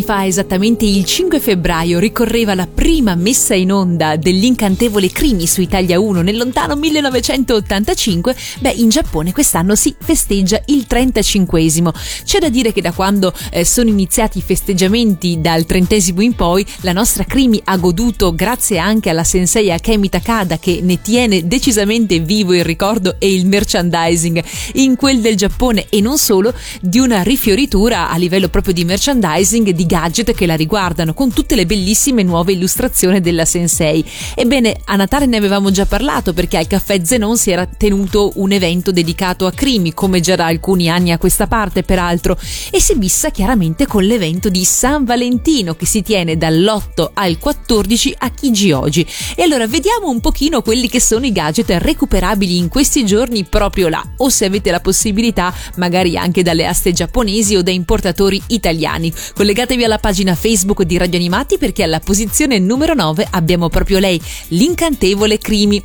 [0.05, 5.99] Fa, esattamente il 5 febbraio, ricorreva la prima messa in onda dell'incantevole Crimi su Italia
[5.99, 8.35] 1 nel lontano 1985.
[8.59, 11.89] Beh, in Giappone quest'anno si festeggia il 35esimo.
[12.23, 16.63] C'è da dire che da quando eh, sono iniziati i festeggiamenti dal trentesimo in poi,
[16.81, 22.19] la nostra Crimi ha goduto, grazie anche alla sensei Akemi Takada che ne tiene decisamente
[22.19, 24.43] vivo il ricordo e il merchandising
[24.73, 29.71] in quel del Giappone e non solo, di una rifioritura a livello proprio di merchandising
[29.71, 34.03] di gadget che la riguardano con tutte le bellissime nuove illustrazioni della Sensei.
[34.35, 38.51] Ebbene, a Natale ne avevamo già parlato perché al Caffè Zenon si era tenuto un
[38.51, 42.37] evento dedicato a crimi, come già da alcuni anni a questa parte peraltro,
[42.71, 48.15] e si bissa chiaramente con l'evento di San Valentino che si tiene dall'8 al 14
[48.17, 49.07] a Chigi oggi.
[49.33, 53.87] E allora vediamo un pochino quelli che sono i gadget recuperabili in questi giorni proprio
[53.87, 59.13] là, o se avete la possibilità magari anche dalle aste giapponesi o da importatori italiani.
[59.33, 64.21] Collegatevi alla pagina Facebook di Radio Animati perché alla posizione numero 9 abbiamo proprio lei,
[64.49, 65.81] l'incantevole Crimi.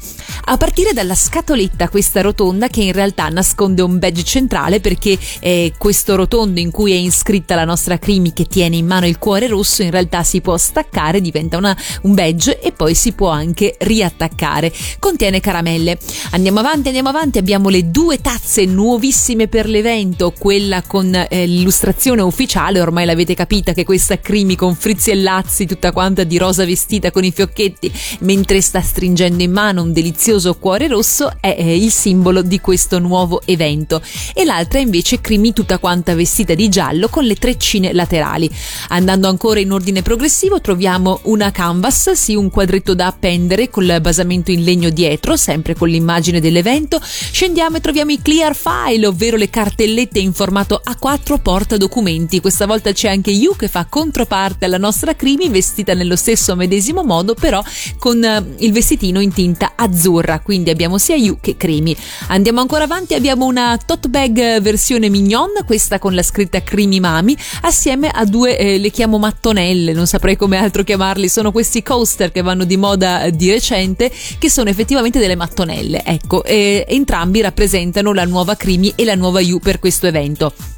[0.47, 5.73] A partire dalla scatoletta questa rotonda che in realtà nasconde un badge centrale perché eh,
[5.79, 9.47] questo rotondo in cui è iscritta la nostra Crimi che tiene in mano il cuore
[9.47, 13.77] rosso in realtà si può staccare, diventa una, un badge e poi si può anche
[13.79, 14.73] riattaccare.
[14.99, 15.99] Contiene caramelle.
[16.33, 22.23] Andiamo avanti, andiamo avanti, abbiamo le due tazze nuovissime per l'evento, quella con eh, l'illustrazione
[22.23, 26.39] ufficiale, ormai l'avete avete capita che questa Crimi con Frizzi e Lazzi tutta quanta di
[26.39, 31.49] rosa vestita con i fiocchetti mentre sta stringendo in mano un delizioso cuore rosso è
[31.49, 34.01] il simbolo di questo nuovo evento
[34.33, 38.49] e l'altra invece Crimi tutta quanta vestita di giallo con le treccine laterali.
[38.91, 43.99] Andando ancora in ordine progressivo troviamo una canvas, sì un quadretto da appendere con il
[44.01, 47.01] basamento in legno dietro, sempre con l'immagine dell'evento.
[47.03, 52.41] Scendiamo e troviamo i clear file, ovvero le cartellette in formato A4 porta documenti.
[52.41, 57.03] Questa volta c'è anche Yu che fa controparte alla nostra Crimi vestita nello stesso medesimo
[57.03, 57.63] modo però
[57.99, 60.41] con uh, il vestitino in tinta azzurra.
[60.41, 61.97] Quindi abbiamo sia Yu che Crimi.
[62.29, 67.37] Andiamo ancora avanti abbiamo una tote bag versione mignon questa con la scritta Crimi Mami.
[67.63, 71.29] Assieme a due eh, le chiamo mattonelle non saprei come altro chiamarli.
[71.29, 76.03] Sono questi coaster che vanno di moda eh, di recente che sono effettivamente delle mattonelle
[76.05, 76.45] ecco.
[76.45, 80.70] Entrambi rappresentano la nuova Crimi e la nuova Yu per questo evento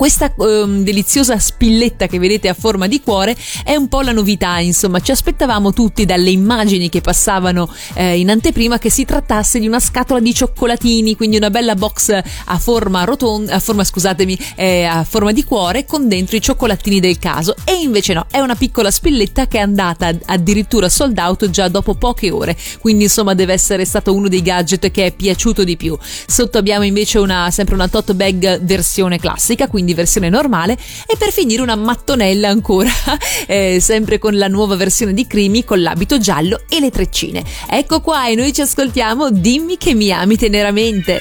[0.00, 4.58] questa um, deliziosa spilletta che vedete a forma di cuore è un po' la novità,
[4.58, 9.66] insomma, ci aspettavamo tutti dalle immagini che passavano eh, in anteprima che si trattasse di
[9.66, 14.84] una scatola di cioccolatini, quindi una bella box a forma rotonda, a forma, scusatemi, eh,
[14.84, 17.54] a forma di cuore con dentro i cioccolatini del caso.
[17.64, 21.92] E invece no, è una piccola spilletta che è andata addirittura sold out già dopo
[21.92, 25.94] poche ore, quindi insomma deve essere stato uno dei gadget che è piaciuto di più.
[26.26, 30.76] Sotto abbiamo invece una, sempre una tote bag versione classica, quindi quindi versione normale,
[31.06, 32.90] e per finire una mattonella ancora,
[33.46, 37.44] eh, sempre con la nuova versione di Crimi con l'abito giallo e le treccine.
[37.68, 41.20] Ecco qua e noi ci ascoltiamo Dimmi che mi ami teneramente.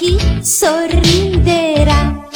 [0.00, 2.26] Chi sorriderà.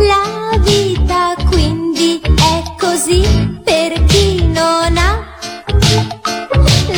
[0.00, 3.22] La vita quindi è così
[3.62, 5.24] per chi non ha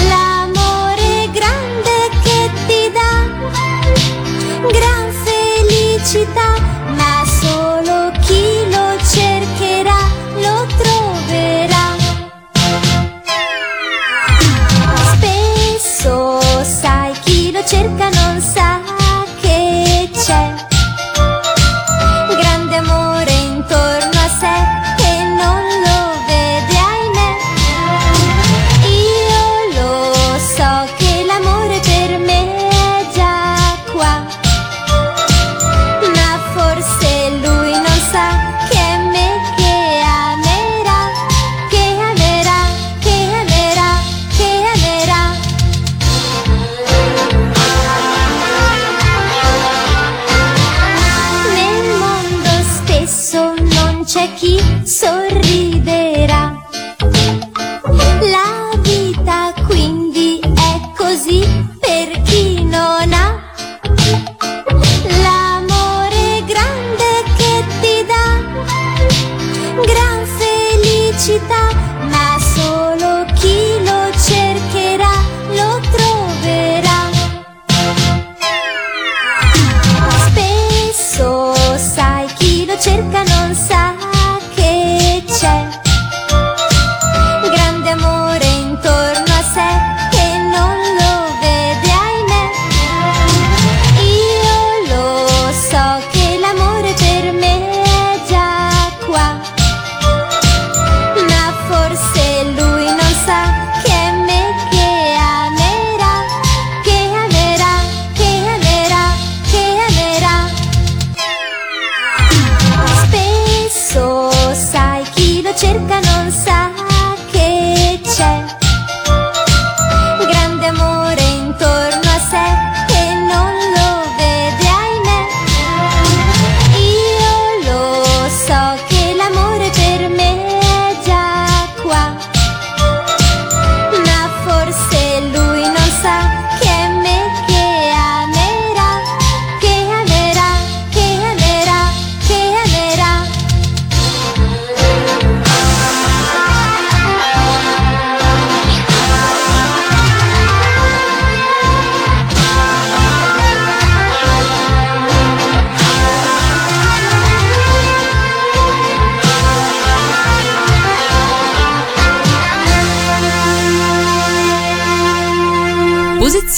[0.08, 3.12] l'amore grande che ti dà
[4.70, 6.54] gran felicità,
[6.96, 10.00] ma solo chi lo cercherà
[10.36, 11.94] lo troverà.
[15.12, 18.19] Spesso sai chi lo cerca non
[20.30, 20.69] che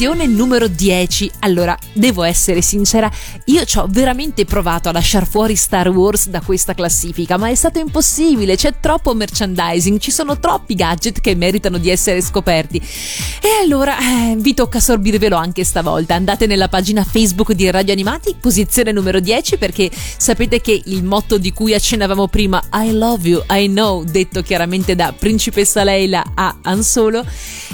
[0.02, 1.30] posizione numero 10.
[1.40, 3.08] Allora, devo essere sincera,
[3.44, 7.54] io ci ho veramente provato a lasciare fuori Star Wars da questa classifica, ma è
[7.54, 12.78] stato impossibile, c'è troppo merchandising, ci sono troppi gadget che meritano di essere scoperti.
[12.78, 16.16] E allora eh, vi tocca sorbirvelo anche stavolta.
[16.16, 21.38] Andate nella pagina Facebook di Radio Animati, posizione numero 10, perché sapete che il motto
[21.38, 26.56] di cui accennavamo prima, I love you, I know, detto chiaramente da principessa Leila a
[26.62, 27.24] Han Solo,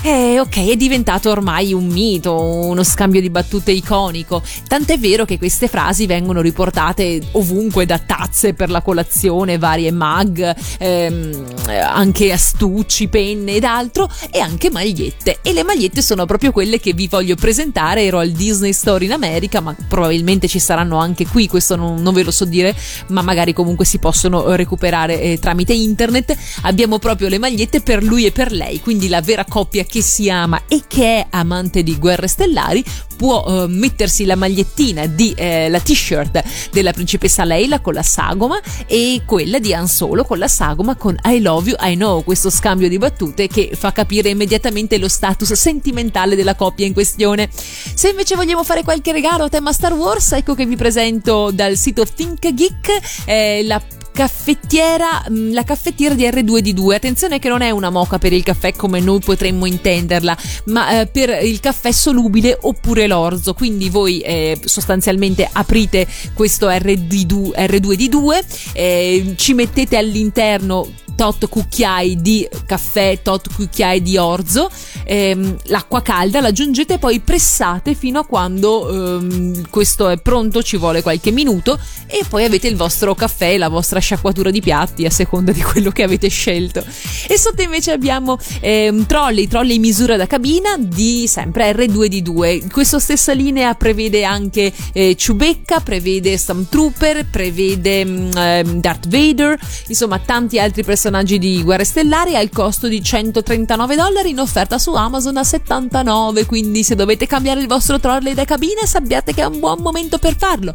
[0.02, 4.42] eh, ok, è diventato ormai un mito, uno scambio di battute iconico.
[4.66, 10.54] Tant'è vero che queste frasi vengono riportate ovunque da tazze per la colazione, varie mug,
[10.78, 15.38] ehm, anche astucci, penne ed altro, e anche magliette.
[15.42, 18.02] E le magliette sono proprio quelle che vi voglio presentare.
[18.02, 22.14] Ero al Disney Store in America, ma probabilmente ci saranno anche qui, questo non, non
[22.14, 22.74] ve lo so dire,
[23.08, 26.36] ma magari comunque si possono recuperare eh, tramite internet.
[26.62, 30.30] Abbiamo proprio le magliette per lui e per lei, quindi la vera coppia che si
[30.30, 32.82] ama e che è amante di guerre stellari
[33.18, 38.58] può eh, mettersi la magliettina di eh, la t-shirt della principessa Leila con la sagoma
[38.86, 42.48] e quella di Han Solo con la sagoma con I love you, I know, questo
[42.48, 47.50] scambio di battute che fa capire immediatamente lo status sentimentale della coppia in questione.
[47.52, 51.76] Se invece vogliamo fare qualche regalo a tema Star Wars, ecco che vi presento dal
[51.76, 53.82] sito Think Geek eh, la
[54.18, 56.92] caffettiera, mm, la caffettiera di R2D2.
[56.92, 61.06] Attenzione che non è una moca per il caffè come noi potremmo intenderla, ma eh,
[61.06, 63.54] per il caffè solubile oppure l'orzo.
[63.54, 70.88] Quindi voi eh, sostanzialmente aprite questo RD2, R2D2, eh, ci mettete all'interno
[71.18, 74.70] tot cucchiai di caffè, tot cucchiai di orzo,
[75.02, 80.62] ehm, l'acqua calda, la aggiungete e poi pressate fino a quando ehm, questo è pronto,
[80.62, 85.06] ci vuole qualche minuto e poi avete il vostro caffè la vostra sciacquatura di piatti
[85.06, 86.84] a seconda di quello che avete scelto.
[87.26, 92.70] E sotto invece abbiamo ehm, trolley, trolley misura da cabina di sempre R2D2.
[92.70, 99.58] Questa stessa linea prevede anche eh, Chewbacca, prevede Stormtrooper, prevede mh, ehm, Darth Vader,
[99.88, 101.06] insomma tanti altri personaggi
[101.38, 106.82] di Guerre Stellari al costo di 139 dollari in offerta su Amazon a 79 quindi
[106.82, 110.36] se dovete cambiare il vostro trolley da cabina sappiate che è un buon momento per
[110.36, 110.74] farlo.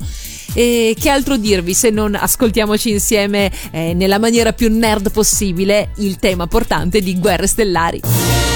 [0.56, 6.18] E che altro dirvi se non ascoltiamoci insieme eh, nella maniera più nerd possibile il
[6.18, 8.53] tema portante di Guerre Stellari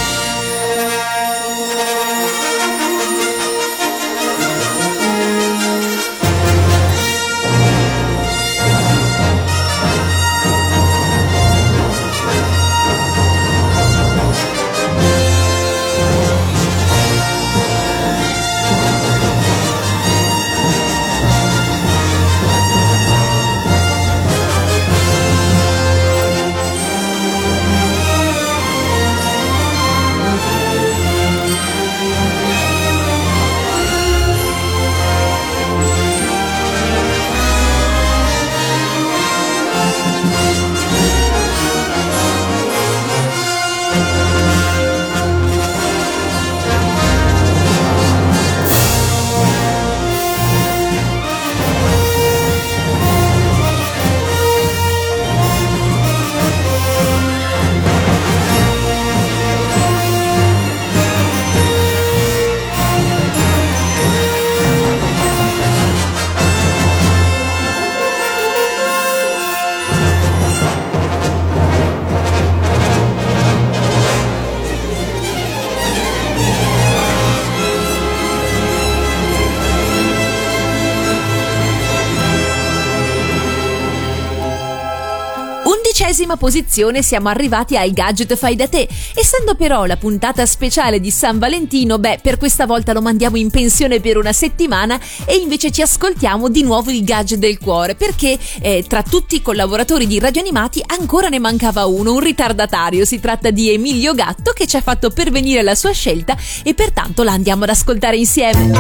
[86.08, 88.88] undicesima posizione siamo arrivati ai gadget fai da te.
[89.14, 93.50] Essendo però la puntata speciale di San Valentino, beh, per questa volta lo mandiamo in
[93.50, 98.38] pensione per una settimana e invece ci ascoltiamo di nuovo il gadget del cuore, perché
[98.62, 103.04] eh, tra tutti i collaboratori di Radio Animati ancora ne mancava uno, un ritardatario.
[103.04, 107.24] Si tratta di Emilio Gatto che ci ha fatto pervenire la sua scelta e pertanto
[107.24, 108.72] la andiamo ad ascoltare insieme.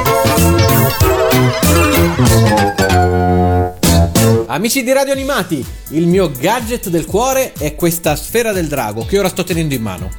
[4.47, 9.19] Amici di Radio Animati, il mio gadget del cuore è questa sfera del drago che
[9.19, 10.09] ora sto tenendo in mano.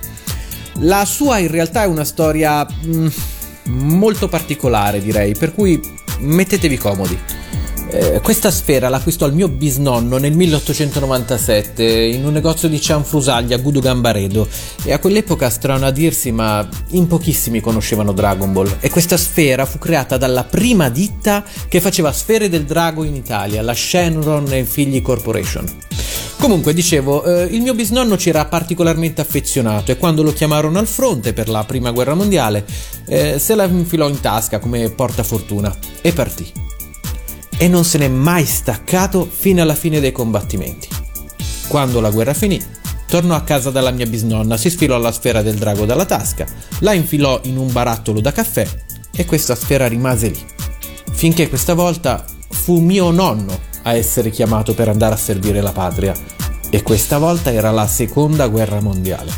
[0.80, 3.08] La sua in realtà è una storia mm,
[3.64, 5.80] molto particolare, direi, per cui
[6.20, 7.18] mettetevi comodi.
[7.90, 13.58] Eh, questa sfera l'acquistò il mio bisnonno nel 1897 in un negozio di cianfrusaglia a
[13.58, 14.46] Gudu Gambaredo
[14.84, 19.64] e a quell'epoca strano a dirsi ma in pochissimi conoscevano Dragon Ball e questa sfera
[19.64, 25.00] fu creata dalla prima ditta che faceva sfere del drago in Italia, la Shenron Figli
[25.00, 25.64] Corporation.
[26.38, 30.86] Comunque, dicevo, eh, il mio bisnonno ci era particolarmente affezionato e quando lo chiamarono al
[30.86, 32.64] fronte per la prima guerra mondiale,
[33.06, 36.67] eh, se la infilò in tasca come portafortuna e partì.
[37.60, 40.88] E non se n'è mai staccato fino alla fine dei combattimenti.
[41.66, 42.62] Quando la guerra finì,
[43.08, 46.46] tornò a casa dalla mia bisnonna, si sfilò la sfera del drago dalla tasca,
[46.80, 48.64] la infilò in un barattolo da caffè
[49.10, 50.46] e questa sfera rimase lì.
[51.12, 56.14] Finché questa volta fu mio nonno a essere chiamato per andare a servire la patria
[56.70, 59.32] e questa volta era la seconda guerra mondiale.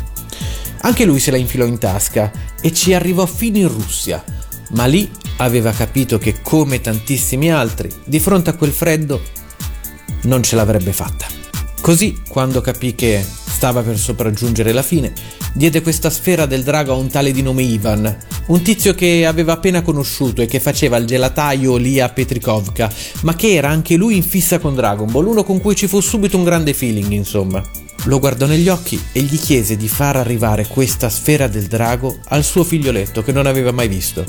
[0.81, 4.23] Anche lui se la infilò in tasca e ci arrivò fino in Russia,
[4.71, 9.21] ma lì aveva capito che come tantissimi altri, di fronte a quel freddo,
[10.23, 11.25] non ce l'avrebbe fatta.
[11.81, 13.25] Così, quando capì che
[13.61, 15.13] stava per sopraggiungere la fine,
[15.53, 18.17] diede questa sfera del drago a un tale di nome Ivan,
[18.47, 22.91] un tizio che aveva appena conosciuto e che faceva il gelataio lì a Petrikovka,
[23.21, 25.99] ma che era anche lui in fissa con Dragon Ball, uno con cui ci fu
[26.01, 27.63] subito un grande feeling, insomma.
[28.05, 32.43] Lo guardò negli occhi e gli chiese di far arrivare questa sfera del drago al
[32.43, 34.25] suo figlioletto che non aveva mai visto,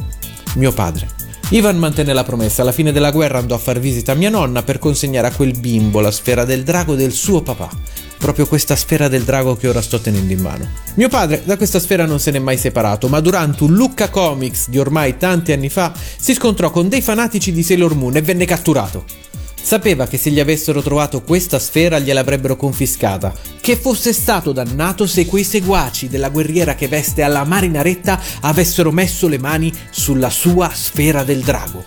[0.55, 1.09] mio padre.
[1.51, 4.63] Ivan mantenne la promessa, alla fine della guerra andò a far visita a mia nonna
[4.63, 7.69] per consegnare a quel bimbo la sfera del drago del suo papà,
[8.17, 10.67] proprio questa sfera del drago che ora sto tenendo in mano.
[10.95, 14.71] Mio padre da questa sfera non se n'è mai separato, ma durante un Lucca Comics
[14.71, 18.47] di ormai tanti anni fa si scontrò con dei fanatici di Sailor Moon e venne
[18.47, 19.22] catturato.
[19.63, 25.25] Sapeva che se gli avessero trovato questa sfera gliel'avrebbero confiscata, che fosse stato dannato se
[25.25, 31.23] quei seguaci della guerriera che veste alla marinaretta avessero messo le mani sulla sua sfera
[31.23, 31.85] del drago.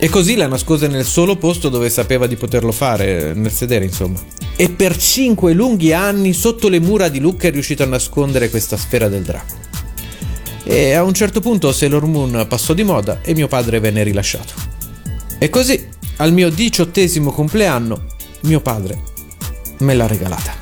[0.00, 4.18] E così la nascose nel solo posto dove sapeva di poterlo fare, nel sedere insomma.
[4.56, 8.76] E per cinque lunghi anni sotto le mura di Lucca è riuscito a nascondere questa
[8.76, 9.54] sfera del drago.
[10.64, 14.54] E a un certo punto Sailor Moon passò di moda e mio padre venne rilasciato.
[15.38, 15.88] E così,
[16.18, 18.04] al mio diciottesimo compleanno,
[18.42, 19.02] mio padre
[19.78, 20.54] me l'ha regalata.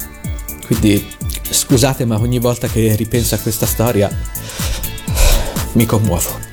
[0.67, 1.05] Quindi
[1.49, 4.11] scusate, ma ogni volta che ripenso a questa storia
[5.73, 6.45] mi commuovo.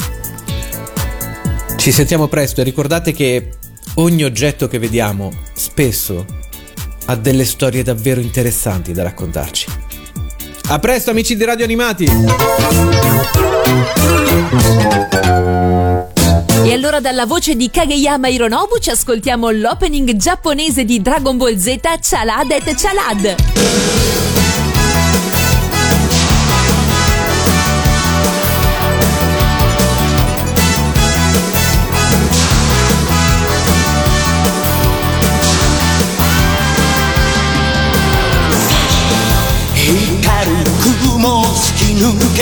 [1.75, 3.49] Ci sentiamo presto e ricordate che
[3.95, 6.25] ogni oggetto che vediamo spesso
[7.05, 9.67] ha delle storie davvero interessanti da raccontarci.
[10.67, 12.07] A presto amici di Radio Animati!
[16.61, 21.79] E allora dalla voce di Kageyama Hironobu ci ascoltiamo l'opening giapponese di Dragon Ball Z
[21.99, 23.35] Chalad et Chalad.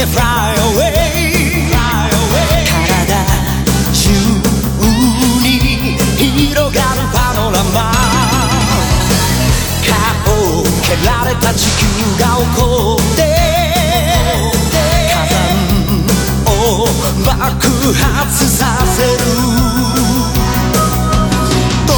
[0.02, 1.21] Fly away
[10.92, 11.86] 顔を蹴られた地球
[12.20, 13.22] が起こって
[14.70, 14.76] 火
[15.30, 15.36] 山
[16.46, 16.86] を
[17.26, 17.34] 爆
[17.94, 19.08] 発させる。
[21.88, 21.92] 溶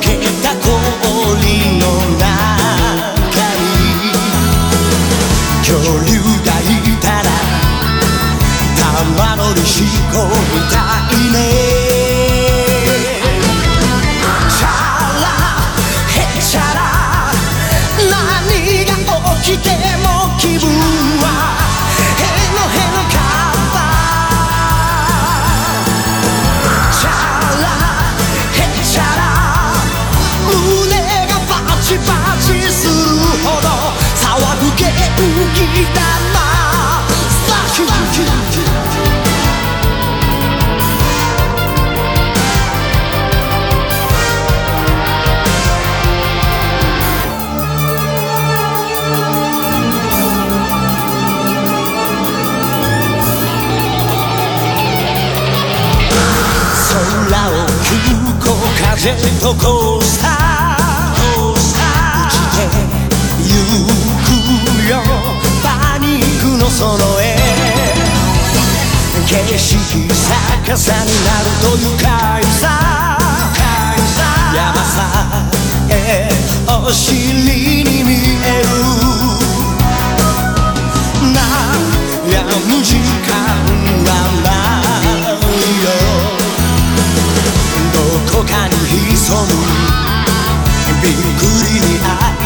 [0.00, 0.06] け
[0.42, 0.68] た氷
[1.78, 1.84] の
[2.18, 2.22] 中
[3.56, 3.62] に
[5.60, 5.70] 恐
[6.06, 6.10] 竜
[6.44, 6.64] がい
[7.00, 7.28] たら
[8.76, 9.70] 玉乗りし
[10.12, 10.16] こ
[10.52, 10.74] みた
[11.14, 11.69] いね
[59.00, 61.56] 風とコースター打
[62.28, 62.68] ちて
[63.48, 63.54] ゆ
[64.84, 65.00] くよ。
[65.62, 67.39] パニックのその絵
[69.30, 69.78] 景色
[70.66, 72.66] 逆さになると愉快さ。
[74.52, 74.98] 山さ
[75.88, 75.94] え
[76.66, 77.14] お尻
[77.44, 78.10] に見
[78.44, 78.66] える。
[81.22, 83.30] 悩む時間
[84.04, 84.10] は
[84.42, 84.48] な
[85.30, 85.54] い
[85.84, 85.86] よ。
[87.94, 87.96] ど
[88.36, 88.74] こかに
[89.14, 89.48] 潜む。
[91.00, 92.39] びっくりに会いた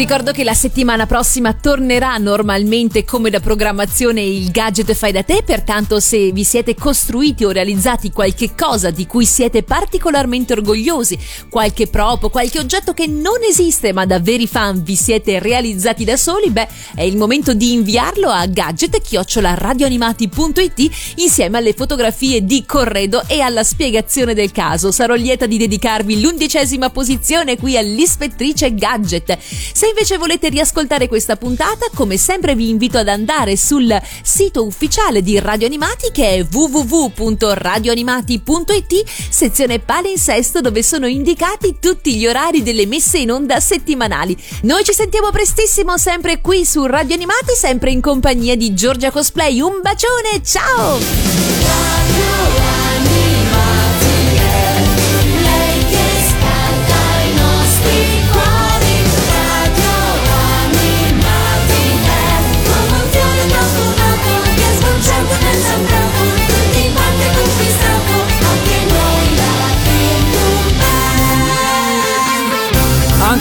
[0.00, 5.42] ricordo che la settimana prossima tornerà normalmente come da programmazione il gadget fai da te,
[5.44, 11.18] pertanto se vi siete costruiti o realizzati qualche cosa di cui siete particolarmente orgogliosi,
[11.50, 16.16] qualche prop, qualche oggetto che non esiste ma da veri fan vi siete realizzati da
[16.16, 23.42] soli, beh è il momento di inviarlo a gadget-radioanimati.it insieme alle fotografie di Corredo e
[23.42, 24.92] alla spiegazione del caso.
[24.92, 29.36] Sarò lieta di dedicarvi l'undicesima posizione qui all'ispettrice Gadget.
[29.38, 35.22] Se invece volete riascoltare questa puntata, come sempre vi invito ad andare sul sito ufficiale
[35.22, 42.86] di Radio Animati che è www.radioanimati.it, sezione palinsesto dove sono indicati tutti gli orari delle
[42.86, 44.36] messe in onda settimanali.
[44.62, 49.60] Noi ci sentiamo prestissimo sempre qui su Radio Animati, sempre in compagnia di Giorgia Cosplay.
[49.60, 50.98] Un bacione, ciao!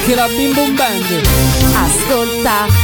[0.10, 1.22] anche la Bim Boom Band.
[1.74, 2.78] Ascolta